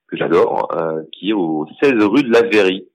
que 0.06 0.18
j'adore, 0.18 0.68
euh, 0.76 1.02
qui 1.12 1.30
est 1.30 1.32
au 1.32 1.66
16 1.82 1.94
rue 2.02 2.24
de 2.24 2.30
la 2.30 2.42
Verrie. 2.42 2.86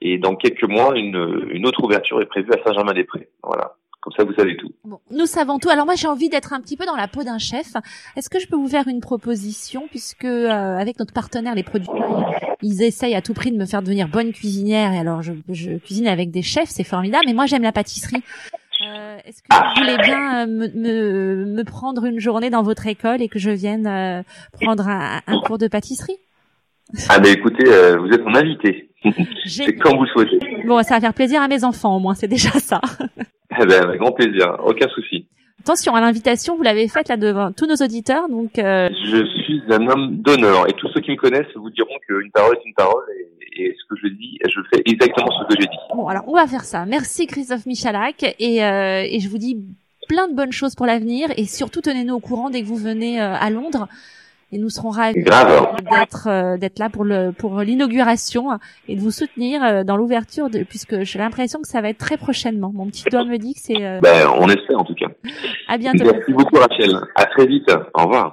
Et 0.00 0.18
dans 0.18 0.36
quelques 0.36 0.68
mois, 0.68 0.96
une, 0.96 1.48
une 1.50 1.66
autre 1.66 1.82
ouverture 1.82 2.22
est 2.22 2.26
prévue 2.26 2.52
à 2.52 2.62
Saint-Germain-des-Prés. 2.64 3.30
Voilà. 3.42 3.74
Comme 4.00 4.12
ça, 4.16 4.22
vous 4.22 4.34
savez 4.34 4.56
tout. 4.56 4.70
Bon, 4.84 5.00
nous 5.10 5.26
savons 5.26 5.58
tout. 5.58 5.70
Alors 5.70 5.86
moi, 5.86 5.96
j'ai 5.96 6.08
envie 6.08 6.28
d'être 6.28 6.52
un 6.52 6.60
petit 6.60 6.76
peu 6.76 6.86
dans 6.86 6.96
la 6.96 7.08
peau 7.08 7.24
d'un 7.24 7.38
chef. 7.38 7.72
Est-ce 8.16 8.30
que 8.30 8.38
je 8.38 8.46
peux 8.46 8.56
vous 8.56 8.68
faire 8.68 8.86
une 8.86 9.00
proposition, 9.00 9.88
puisque 9.88 10.24
euh, 10.24 10.76
avec 10.76 11.00
notre 11.00 11.12
partenaire, 11.12 11.56
les 11.56 11.62
producteurs, 11.64 12.32
ils, 12.62 12.68
ils 12.68 12.82
essayent 12.82 13.16
à 13.16 13.22
tout 13.22 13.34
prix 13.34 13.50
de 13.50 13.56
me 13.56 13.66
faire 13.66 13.82
devenir 13.82 14.06
bonne 14.06 14.32
cuisinière. 14.32 14.92
Et 14.92 14.98
alors, 14.98 15.22
je, 15.22 15.32
je 15.48 15.78
cuisine 15.78 16.06
avec 16.06 16.30
des 16.30 16.42
chefs, 16.42 16.68
c'est 16.68 16.84
formidable. 16.84 17.24
Mais 17.26 17.32
moi, 17.32 17.46
j'aime 17.46 17.62
la 17.62 17.72
pâtisserie. 17.72 18.22
Euh, 18.84 19.18
Est-ce 19.24 19.42
que 19.42 19.48
vous 19.50 19.80
voulez 19.82 19.96
bien 20.02 20.42
euh, 20.42 20.46
me, 20.46 20.68
me, 20.68 21.44
me 21.56 21.64
prendre 21.64 22.04
une 22.04 22.18
journée 22.18 22.50
dans 22.50 22.62
votre 22.62 22.86
école 22.86 23.22
et 23.22 23.28
que 23.28 23.38
je 23.38 23.50
vienne 23.50 23.86
euh, 23.86 24.22
prendre 24.60 24.88
un, 24.88 25.20
un 25.26 25.40
cours 25.40 25.58
de 25.58 25.68
pâtisserie? 25.68 26.18
Ah 27.08 27.18
ben 27.20 27.32
écoutez, 27.32 27.64
euh, 27.68 27.96
vous 27.98 28.08
êtes 28.08 28.24
mon 28.24 28.34
invité. 28.34 28.90
C'est 29.46 29.74
comme 29.76 29.96
vous 29.98 30.06
souhaitez. 30.06 30.38
Bon, 30.66 30.82
ça 30.82 30.94
va 30.94 31.00
faire 31.00 31.14
plaisir 31.14 31.40
à 31.40 31.48
mes 31.48 31.64
enfants, 31.64 31.96
au 31.96 32.00
moins, 32.00 32.14
c'est 32.14 32.28
déjà 32.28 32.50
ça. 32.50 32.80
Eh 33.60 33.66
ben, 33.66 33.82
avec 33.84 34.00
grand 34.00 34.12
plaisir. 34.12 34.56
Aucun 34.64 34.88
souci. 34.88 35.26
Attention, 35.60 35.94
à 35.94 36.00
l'invitation, 36.00 36.56
vous 36.56 36.62
l'avez 36.62 36.88
faite 36.88 37.08
là 37.08 37.18
devant 37.18 37.52
tous 37.52 37.66
nos 37.66 37.74
auditeurs, 37.84 38.30
donc 38.30 38.58
euh, 38.58 38.88
Je 39.04 39.26
suis 39.42 39.62
un 39.68 39.86
homme 39.88 40.16
d'honneur 40.22 40.66
et 40.70 40.72
tous 40.72 40.88
ceux 40.88 41.00
qui 41.02 41.10
me 41.10 41.16
connaissent 41.16 41.54
vous 41.54 41.68
diront 41.68 41.98
qu'une 42.08 42.30
parole 42.32 42.56
est 42.56 42.66
une 42.66 42.72
parole 42.72 43.04
et, 43.14 43.26
et 43.66 43.76
ce 43.78 43.94
que 43.94 44.00
je 44.02 44.08
dis, 44.08 44.38
je 44.48 44.60
fais 44.72 44.82
exactement 44.86 45.28
ce 45.30 45.54
que 45.54 45.60
j'ai 45.60 45.66
dit. 45.66 45.76
Bon, 45.94 46.06
alors 46.08 46.24
on 46.26 46.34
va 46.34 46.46
faire 46.46 46.64
ça. 46.64 46.84
Merci 46.86 47.26
Christophe 47.26 47.66
Michalak 47.66 48.34
et, 48.38 48.64
euh, 48.64 49.02
et 49.08 49.20
je 49.20 49.28
vous 49.28 49.38
dis 49.38 49.58
plein 50.08 50.28
de 50.28 50.34
bonnes 50.34 50.52
choses 50.52 50.74
pour 50.74 50.86
l'avenir 50.86 51.28
et 51.36 51.44
surtout 51.46 51.80
tenez-nous 51.80 52.14
au 52.14 52.20
courant 52.20 52.50
dès 52.50 52.62
que 52.62 52.66
vous 52.66 52.76
venez 52.76 53.20
euh, 53.20 53.34
à 53.34 53.50
Londres 53.50 53.88
et 54.52 54.58
nous 54.58 54.68
serons 54.68 54.90
ravis 54.90 55.24
d'être 55.24 56.28
euh, 56.28 56.56
d'être 56.58 56.78
là 56.78 56.90
pour 56.90 57.04
le 57.04 57.32
pour 57.32 57.60
l'inauguration 57.60 58.58
et 58.86 58.96
de 58.96 59.00
vous 59.00 59.10
soutenir 59.10 59.64
euh, 59.64 59.82
dans 59.82 59.96
l'ouverture 59.96 60.48
puisque 60.68 61.02
j'ai 61.02 61.18
l'impression 61.18 61.60
que 61.62 61.68
ça 61.68 61.80
va 61.80 61.88
être 61.88 61.98
très 61.98 62.18
prochainement. 62.18 62.70
Mon 62.74 62.86
petit 62.86 63.04
doigt 63.10 63.24
me 63.24 63.38
dit 63.38 63.54
que 63.54 63.60
c'est 63.60 63.82
euh, 63.82 64.00
Ben, 64.02 64.28
on 64.38 64.48
essaie 64.48 64.74
en 64.74 64.84
tout 64.84 64.94
cas. 64.94 65.06
à 65.68 65.78
bientôt. 65.78 66.04
Merci 66.04 66.32
beaucoup 66.32 66.56
Rachel. 66.56 66.94
À 67.14 67.24
très 67.26 67.46
vite. 67.46 67.70
Au 67.94 68.02
revoir. 68.02 68.30